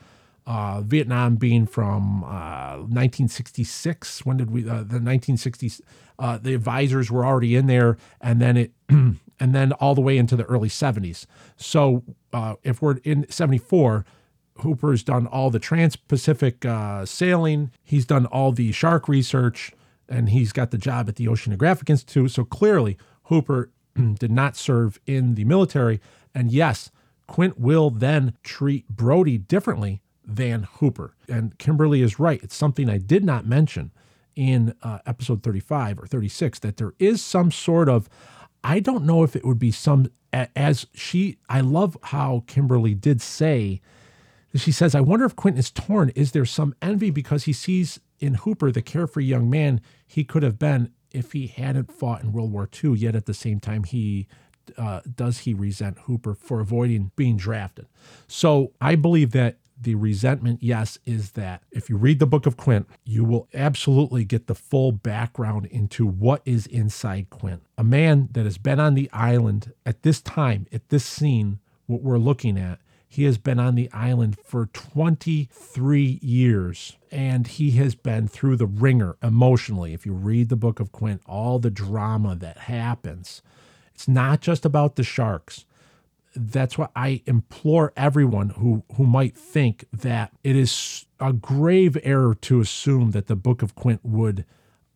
[0.47, 4.25] uh, Vietnam being from uh, 1966.
[4.25, 4.67] When did we?
[4.67, 5.81] Uh, the 1960s.
[6.17, 10.17] Uh, the advisors were already in there, and then it, and then all the way
[10.17, 11.25] into the early 70s.
[11.57, 14.05] So uh, if we're in 74.
[14.61, 17.69] Hooper's done all the trans-Pacific uh, sailing.
[17.83, 19.71] He's done all the shark research,
[20.09, 22.31] and he's got the job at the Oceanographic Institute.
[22.31, 23.69] So clearly, Hooper
[24.15, 26.01] did not serve in the military.
[26.33, 26.89] And yes,
[27.27, 31.15] Quint will then treat Brody differently than Hooper.
[31.29, 32.41] And Kimberly is right.
[32.43, 33.91] It's something I did not mention
[34.35, 38.09] in uh, episode 35 or 36 that there is some sort of,
[38.63, 43.21] I don't know if it would be some, as she, I love how Kimberly did
[43.21, 43.81] say,
[44.53, 46.09] she says, I wonder if Quentin is torn.
[46.09, 50.43] Is there some envy because he sees in Hooper the carefree young man he could
[50.43, 53.83] have been if he hadn't fought in World War II, yet at the same time
[53.83, 54.27] he
[54.77, 57.87] uh, does he resent Hooper for avoiding being drafted?
[58.27, 62.57] So I believe that the resentment, yes, is that if you read the book of
[62.57, 67.63] Quint, you will absolutely get the full background into what is inside Quint.
[67.77, 72.01] A man that has been on the island at this time, at this scene, what
[72.01, 77.95] we're looking at, he has been on the island for 23 years and he has
[77.95, 79.93] been through the ringer emotionally.
[79.93, 83.41] If you read the book of Quint, all the drama that happens,
[83.95, 85.65] it's not just about the sharks
[86.39, 92.35] that's why I implore everyone who who might think that it is a grave error
[92.35, 94.45] to assume that the Book of Quint would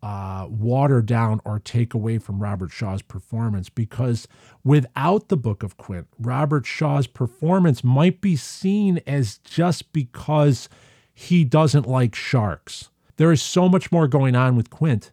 [0.03, 4.27] uh, water down or take away from Robert Shaw's performance because
[4.63, 10.69] without the Book of Quint, Robert Shaw's performance might be seen as just because
[11.13, 12.89] he doesn't like sharks.
[13.17, 15.11] There is so much more going on with Quint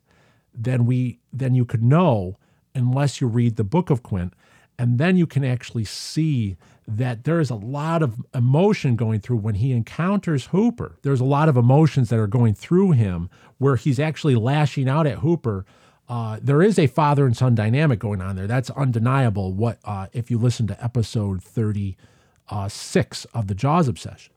[0.54, 2.36] than we than you could know
[2.74, 4.32] unless you read the Book of Quint.
[4.78, 6.56] And then you can actually see
[6.86, 10.96] that there is a lot of emotion going through when he encounters Hooper.
[11.02, 15.06] There's a lot of emotions that are going through him where he's actually lashing out
[15.06, 15.66] at Hooper.
[16.08, 18.46] Uh, there is a father and son dynamic going on there.
[18.46, 19.52] That's undeniable.
[19.52, 24.32] What uh, if you listen to episode 36 of the Jaws obsession?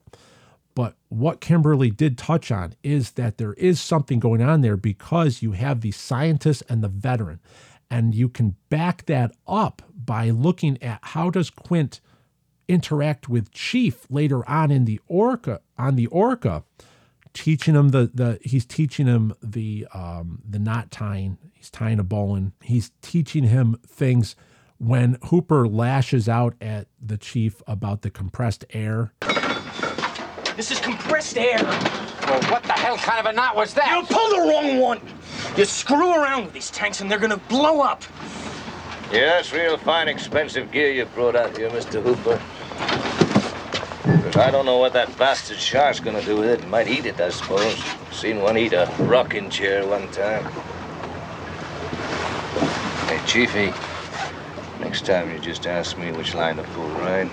[0.75, 5.41] But what Kimberly did touch on is that there is something going on there because
[5.41, 7.39] you have the scientist and the veteran.
[7.89, 12.01] And you can back that up by looking at how does Quint
[12.67, 16.63] interact with Chief later on in the Orca on the Orca,
[17.33, 21.37] teaching him the the he's teaching him the um, the knot tying.
[21.53, 22.53] He's tying a bowline.
[22.61, 24.35] He's teaching him things
[24.77, 29.13] when Hooper lashes out at the chief about the compressed air.
[30.55, 31.61] This is compressed air.
[31.61, 33.89] Well, what the hell kind of a knot was that?
[33.89, 35.01] You pulled the wrong one.
[35.55, 38.03] You screw around with these tanks and they're gonna blow up.
[39.11, 42.01] Yeah, that's real fine, expensive gear you brought out here, Mr.
[42.01, 42.41] Hooper.
[44.23, 46.67] But I don't know what that bastard shark's gonna do with it.
[46.69, 47.77] Might eat it, I suppose.
[48.11, 50.45] Seen one eat a rocking chair one time.
[53.07, 53.73] Hey, Chiefy,
[54.79, 57.29] next time you just ask me which line to pull, right?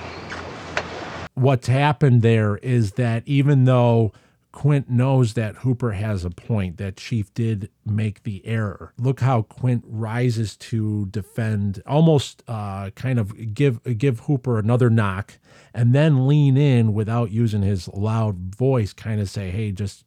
[1.38, 4.12] what's happened there is that even though
[4.58, 8.92] Quint knows that Hooper has a point, that Chief did make the error.
[8.98, 15.38] Look how Quint rises to defend, almost uh, kind of give give Hooper another knock,
[15.72, 20.04] and then lean in without using his loud voice, kind of say, "Hey, just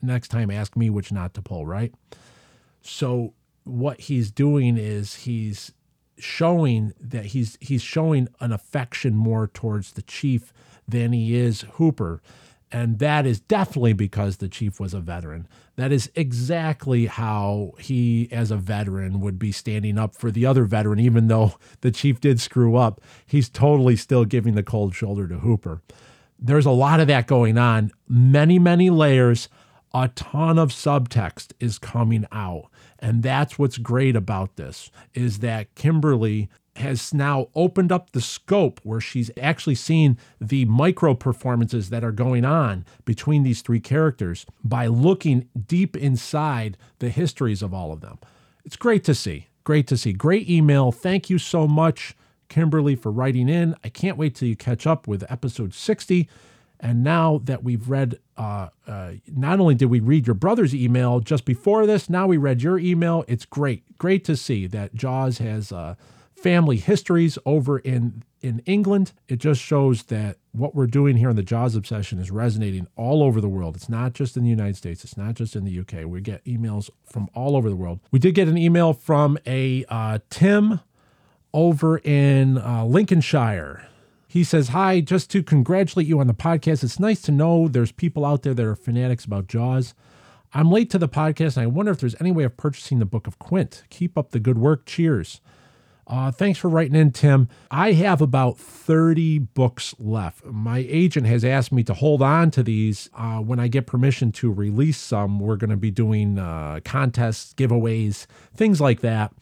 [0.00, 1.92] next time ask me which knot to pull." Right.
[2.80, 3.34] So
[3.64, 5.72] what he's doing is he's
[6.18, 10.52] showing that he's he's showing an affection more towards the chief
[10.86, 12.22] than he is Hooper.
[12.70, 15.48] And that is definitely because the chief was a veteran.
[15.76, 20.64] That is exactly how he, as a veteran, would be standing up for the other
[20.64, 23.00] veteran, even though the chief did screw up.
[23.24, 25.80] He's totally still giving the cold shoulder to Hooper.
[26.38, 29.48] There's a lot of that going on, many, many layers.
[29.94, 32.70] A ton of subtext is coming out.
[32.98, 38.80] And that's what's great about this is that Kimberly has now opened up the scope
[38.82, 44.46] where she's actually seen the micro performances that are going on between these three characters
[44.64, 48.18] by looking deep inside the histories of all of them.
[48.64, 49.48] It's great to see.
[49.64, 50.12] Great to see.
[50.12, 50.92] Great email.
[50.92, 52.16] Thank you so much,
[52.48, 53.74] Kimberly, for writing in.
[53.84, 56.28] I can't wait till you catch up with episode 60.
[56.80, 61.20] And now that we've read, uh, uh, not only did we read your brother's email
[61.20, 63.24] just before this, now we read your email.
[63.26, 63.98] It's great.
[63.98, 65.72] Great to see that Jaws has.
[65.72, 65.96] Uh,
[66.42, 69.12] family histories over in in England.
[69.26, 73.22] It just shows that what we're doing here in the Jaws obsession is resonating all
[73.22, 73.74] over the world.
[73.74, 75.02] It's not just in the United States.
[75.02, 76.06] It's not just in the UK.
[76.06, 78.00] We get emails from all over the world.
[78.12, 80.80] We did get an email from a uh, Tim
[81.52, 83.88] over in uh, Lincolnshire.
[84.28, 86.84] He says, Hi, just to congratulate you on the podcast.
[86.84, 89.94] It's nice to know there's people out there that are fanatics about Jaws.
[90.54, 93.04] I'm late to the podcast and I wonder if there's any way of purchasing the
[93.04, 93.84] Book of Quint.
[93.90, 94.86] Keep up the good work.
[94.86, 95.40] Cheers.
[96.08, 97.48] Uh, thanks for writing in, Tim.
[97.70, 100.42] I have about 30 books left.
[100.46, 103.10] My agent has asked me to hold on to these.
[103.14, 107.52] Uh, when I get permission to release some, we're going to be doing uh, contests,
[107.52, 109.34] giveaways, things like that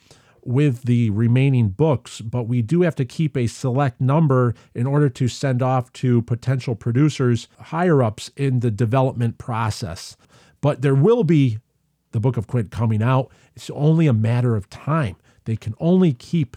[0.44, 5.08] with the remaining books, but we do have to keep a select number in order
[5.08, 10.16] to send off to potential producers, higher ups in the development process.
[10.60, 11.58] But there will be
[12.12, 13.30] the Book of Quint coming out.
[13.56, 15.16] It's only a matter of time.
[15.46, 16.56] They can only keep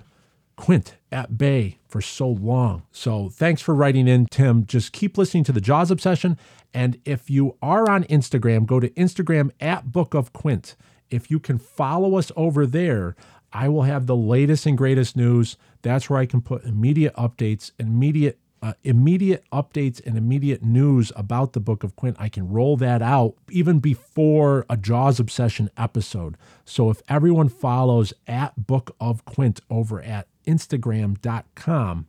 [0.57, 2.83] Quint at bay for so long.
[2.91, 4.65] So thanks for writing in, Tim.
[4.65, 6.37] Just keep listening to the Jaws Obsession.
[6.73, 10.75] And if you are on Instagram, go to Instagram at Book of Quint.
[11.09, 13.15] If you can follow us over there,
[13.53, 15.55] I will have the latest and greatest news.
[15.81, 21.53] That's where I can put immediate updates, immediate uh, immediate updates and immediate news about
[21.53, 22.17] the Book of Quint.
[22.19, 26.35] I can roll that out even before a Jaws Obsession episode.
[26.65, 32.07] So if everyone follows at Book of Quint over at Instagram.com,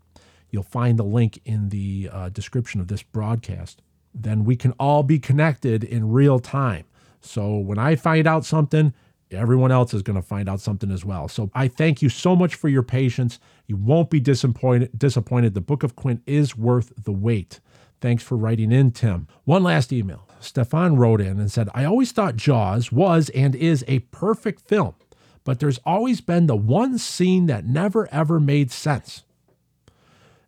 [0.51, 3.83] you'll find the link in the uh, description of this broadcast.
[4.13, 6.85] Then we can all be connected in real time.
[7.21, 8.93] So when I find out something,
[9.31, 11.29] everyone else is going to find out something as well.
[11.29, 13.39] So I thank you so much for your patience.
[13.67, 14.91] You won't be disappointed.
[14.99, 15.55] Disappointed.
[15.55, 17.61] The Book of Quint is worth the wait.
[18.01, 19.29] Thanks for writing in, Tim.
[19.45, 20.27] One last email.
[20.41, 24.95] Stefan wrote in and said, I always thought Jaws was and is a perfect film,
[25.45, 29.25] but there's always been the one scene that never ever made sense.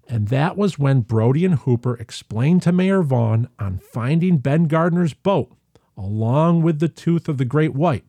[0.08, 5.14] And that was when Brody and Hooper explained to Mayor Vaughn on finding Ben Gardner's
[5.14, 5.52] boat,
[5.96, 8.04] along with the tooth of the great white.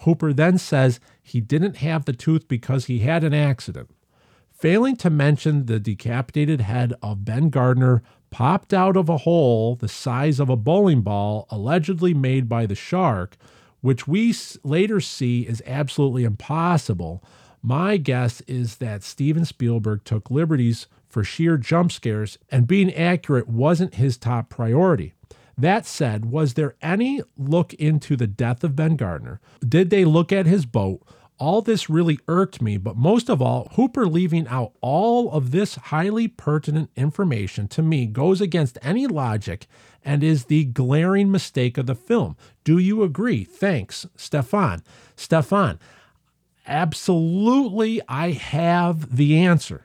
[0.00, 3.90] Hooper then says he didn't have the tooth because he had an accident.
[4.50, 9.88] Failing to mention the decapitated head of Ben Gardner popped out of a hole the
[9.88, 13.36] size of a bowling ball, allegedly made by the shark,
[13.80, 14.34] which we
[14.64, 17.22] later see is absolutely impossible.
[17.62, 23.48] My guess is that Steven Spielberg took liberties for sheer jump scares, and being accurate
[23.48, 25.14] wasn't his top priority.
[25.58, 29.40] That said, was there any look into the death of Ben Gardner?
[29.66, 31.02] Did they look at his boat?
[31.36, 35.74] All this really irked me, but most of all, Hooper leaving out all of this
[35.76, 39.66] highly pertinent information to me goes against any logic
[40.04, 42.36] and is the glaring mistake of the film.
[42.64, 43.44] Do you agree?
[43.44, 44.82] Thanks, Stefan.
[45.16, 45.78] Stefan,
[46.66, 49.84] absolutely, I have the answer.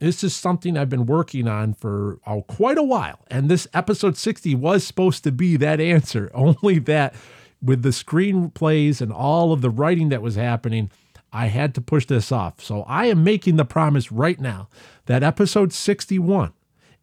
[0.00, 3.20] This is something I've been working on for oh, quite a while.
[3.30, 6.30] And this episode 60 was supposed to be that answer.
[6.34, 7.14] Only that
[7.62, 10.90] with the screenplays and all of the writing that was happening,
[11.32, 12.62] I had to push this off.
[12.62, 14.68] So I am making the promise right now
[15.04, 16.54] that episode 61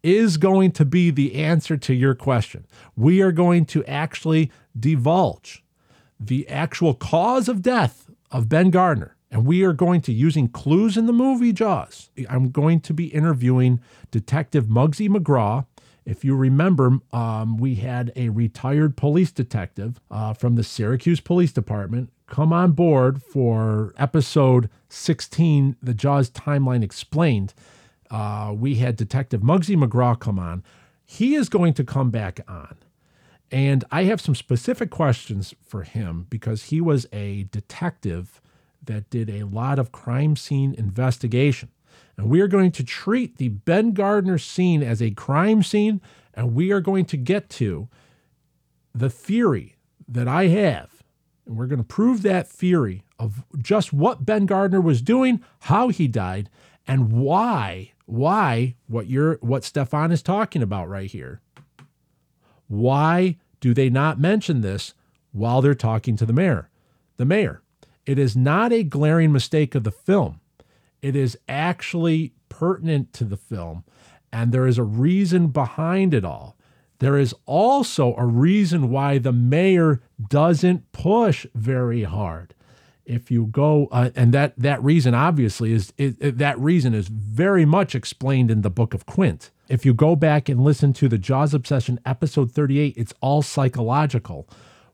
[0.01, 2.65] is going to be the answer to your question.
[2.95, 5.63] We are going to actually divulge
[6.19, 9.16] the actual cause of death of Ben Gardner.
[9.29, 13.07] And we are going to, using clues in the movie Jaws, I'm going to be
[13.07, 15.65] interviewing Detective Muggsy McGraw.
[16.05, 21.51] If you remember, um, we had a retired police detective uh, from the Syracuse Police
[21.51, 27.53] Department come on board for episode 16, The Jaws Timeline Explained.
[28.11, 30.63] Uh, we had Detective Muggsy McGraw come on.
[31.05, 32.77] He is going to come back on.
[33.49, 38.41] And I have some specific questions for him because he was a detective
[38.87, 41.69] that did a lot of crime scene investigation.
[42.17, 46.01] And we are going to treat the Ben Gardner scene as a crime scene,
[46.33, 47.87] and we are going to get to
[48.93, 49.75] the theory
[50.07, 51.03] that I have.
[51.45, 55.89] And we're going to prove that theory of just what Ben Gardner was doing, how
[55.89, 56.49] he died,
[56.87, 61.41] and why, why what you're what Stefan is talking about right here.
[62.67, 64.93] Why do they not mention this
[65.31, 66.69] while they're talking to the mayor?
[67.17, 67.61] The mayor.
[68.07, 70.39] It is not a glaring mistake of the film.
[71.01, 73.83] It is actually pertinent to the film,
[74.31, 76.57] and there is a reason behind it all.
[76.99, 82.55] There is also a reason why the mayor doesn't push very hard.
[83.05, 87.65] If you go, uh, and that that reason obviously is, is that reason is very
[87.65, 89.51] much explained in the Book of Quint.
[89.69, 94.47] If you go back and listen to the Jaws Obsession episode 38, it's all psychological.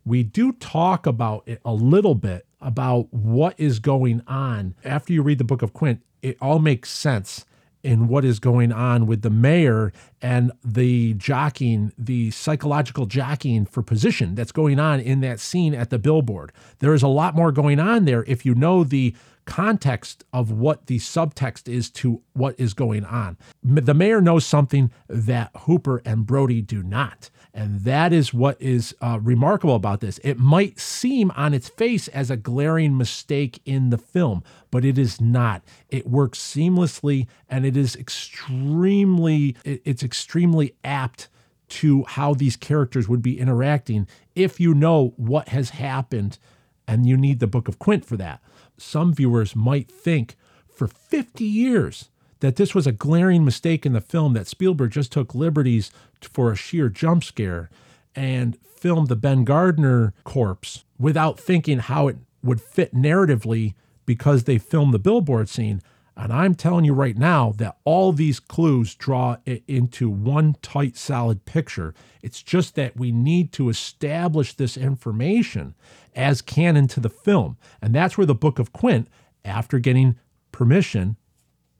[0.03, 4.75] We do talk about it a little bit about what is going on.
[4.83, 7.45] After you read the Book of Quint, it all makes sense
[7.83, 9.91] in what is going on with the mayor
[10.21, 15.89] and the jockeying, the psychological jockeying for position that's going on in that scene at
[15.89, 16.53] the billboard.
[16.79, 19.13] There is a lot more going on there if you know the
[19.45, 23.37] context of what the subtext is to what is going on.
[23.63, 27.29] The mayor knows something that Hooper and Brody do not.
[27.53, 30.19] And that is what is uh, remarkable about this.
[30.23, 34.97] It might seem on its face as a glaring mistake in the film, but it
[34.97, 35.61] is not.
[35.89, 41.29] It works seamlessly and it is extremely it's extremely apt
[41.69, 46.39] to how these characters would be interacting if you know what has happened
[46.87, 48.41] and you need the book of Quint for that.
[48.77, 50.35] Some viewers might think
[50.67, 52.09] for 50 years
[52.39, 56.51] that this was a glaring mistake in the film that Spielberg just took liberties for
[56.51, 57.69] a sheer jump scare
[58.15, 64.57] and filmed the Ben Gardner corpse without thinking how it would fit narratively because they
[64.57, 65.81] filmed the billboard scene.
[66.15, 70.95] And I'm telling you right now that all these clues draw it into one tight,
[70.95, 71.93] solid picture.
[72.21, 75.73] It's just that we need to establish this information
[76.15, 77.57] as canon to the film.
[77.81, 79.07] And that's where the Book of Quint,
[79.43, 80.15] after getting
[80.51, 81.17] permission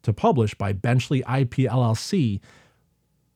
[0.02, 2.40] to publish by Benchley IP LLC.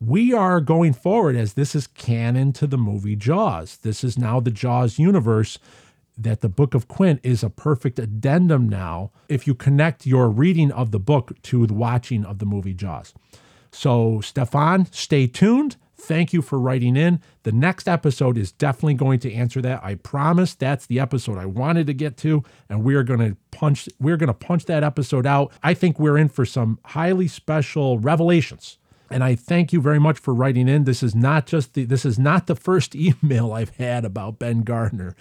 [0.01, 3.78] We are going forward as this is canon to the movie Jaws.
[3.78, 5.59] This is now the Jaws universe
[6.18, 10.72] that the Book of Quint is a perfect addendum now if you connect your reading
[10.72, 13.14] of the book to the watching of the movie Jaws.
[13.70, 15.76] So, Stefan, stay tuned.
[16.00, 17.20] Thank you for writing in.
[17.42, 19.82] The next episode is definitely going to answer that.
[19.82, 23.36] I promise that's the episode I wanted to get to and we are going to
[23.50, 25.52] punch we're going to punch that episode out.
[25.62, 28.78] I think we're in for some highly special revelations.
[29.10, 30.84] And I thank you very much for writing in.
[30.84, 34.62] This is not just the this is not the first email I've had about Ben
[34.62, 35.16] Gardner.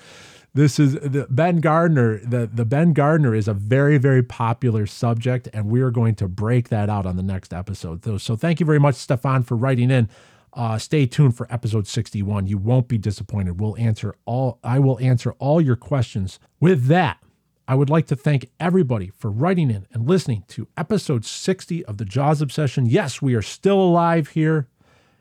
[0.58, 2.18] This is the Ben Gardner.
[2.18, 6.28] The, the Ben Gardner is a very, very popular subject, and we are going to
[6.28, 8.04] break that out on the next episode.
[8.04, 10.10] So, so thank you very much, Stefan, for writing in.
[10.54, 12.48] Uh, stay tuned for episode 61.
[12.48, 13.62] You won't be disappointed.
[13.62, 16.40] We'll answer all I will answer all your questions.
[16.60, 17.20] With that,
[17.68, 21.98] I would like to thank everybody for writing in and listening to episode 60 of
[21.98, 22.88] the Jaws Obsession.
[22.88, 24.70] Yes, we are still alive here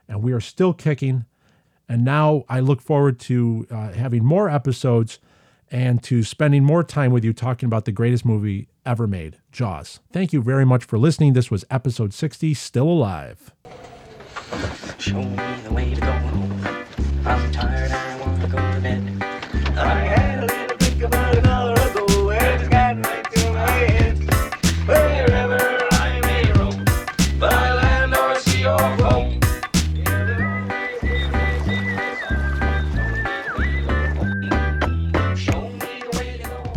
[0.08, 1.26] and we are still kicking.
[1.88, 5.18] And now I look forward to uh, having more episodes
[5.70, 10.00] and to spending more time with you talking about the greatest movie ever made, Jaws.
[10.12, 11.32] Thank you very much for listening.
[11.32, 13.52] This was episode 60, Still Alive.
[14.98, 16.12] Show me the way to go.
[17.24, 17.90] I'm tired,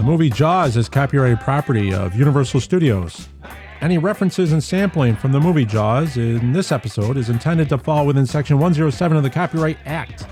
[0.10, 3.28] movie Jaws is copyrighted property of Universal Studios.
[3.80, 8.08] Any references and sampling from the movie Jaws in this episode is intended to fall
[8.08, 10.26] within Section 107 of the Copyright Act.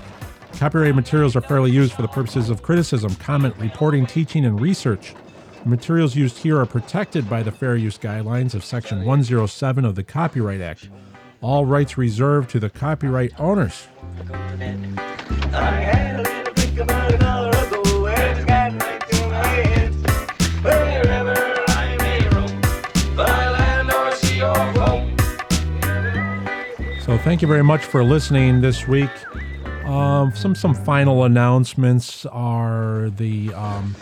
[0.54, 5.14] Copyrighted materials are fairly used for the purposes of criticism, comment, reporting, teaching, and research.
[5.62, 9.94] The materials used here are protected by the fair use guidelines of Section 107 of
[9.94, 10.88] the Copyright Act.
[11.40, 13.86] All rights reserved to the copyright owners.
[27.08, 29.08] So thank you very much for listening this week.
[29.86, 33.96] Um, some some final announcements are the um,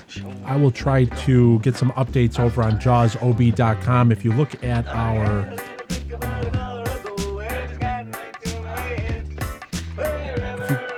[0.44, 4.10] I will try to get some updates over on jawsob.com.
[4.10, 5.48] If you look at our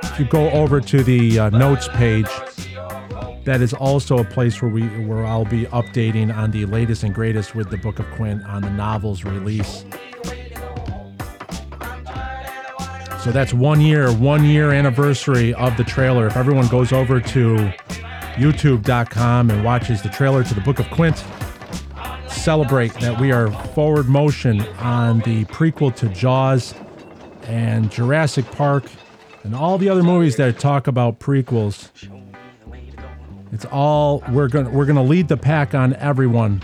[0.02, 2.30] if you, go over to the uh, notes page,
[3.44, 7.14] that is also a place where we where I'll be updating on the latest and
[7.14, 9.85] greatest with the Book of Quint on the novel's release.
[13.28, 16.28] So that's one year, one year anniversary of the trailer.
[16.28, 17.56] If everyone goes over to
[18.36, 21.22] youtube.com and watches the trailer to the Book of Quint,
[22.26, 26.72] celebrate that we are forward motion on the prequel to Jaws
[27.42, 28.84] and Jurassic Park
[29.42, 31.90] and all the other movies that talk about prequels.
[33.52, 36.62] It's all we're going we're going to lead the pack on everyone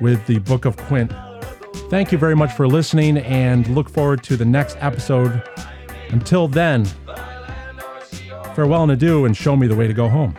[0.00, 1.12] with the Book of Quint.
[1.90, 5.42] Thank you very much for listening and look forward to the next episode.
[6.10, 6.84] Until then,
[8.54, 10.36] farewell and adieu and show me the way to go home.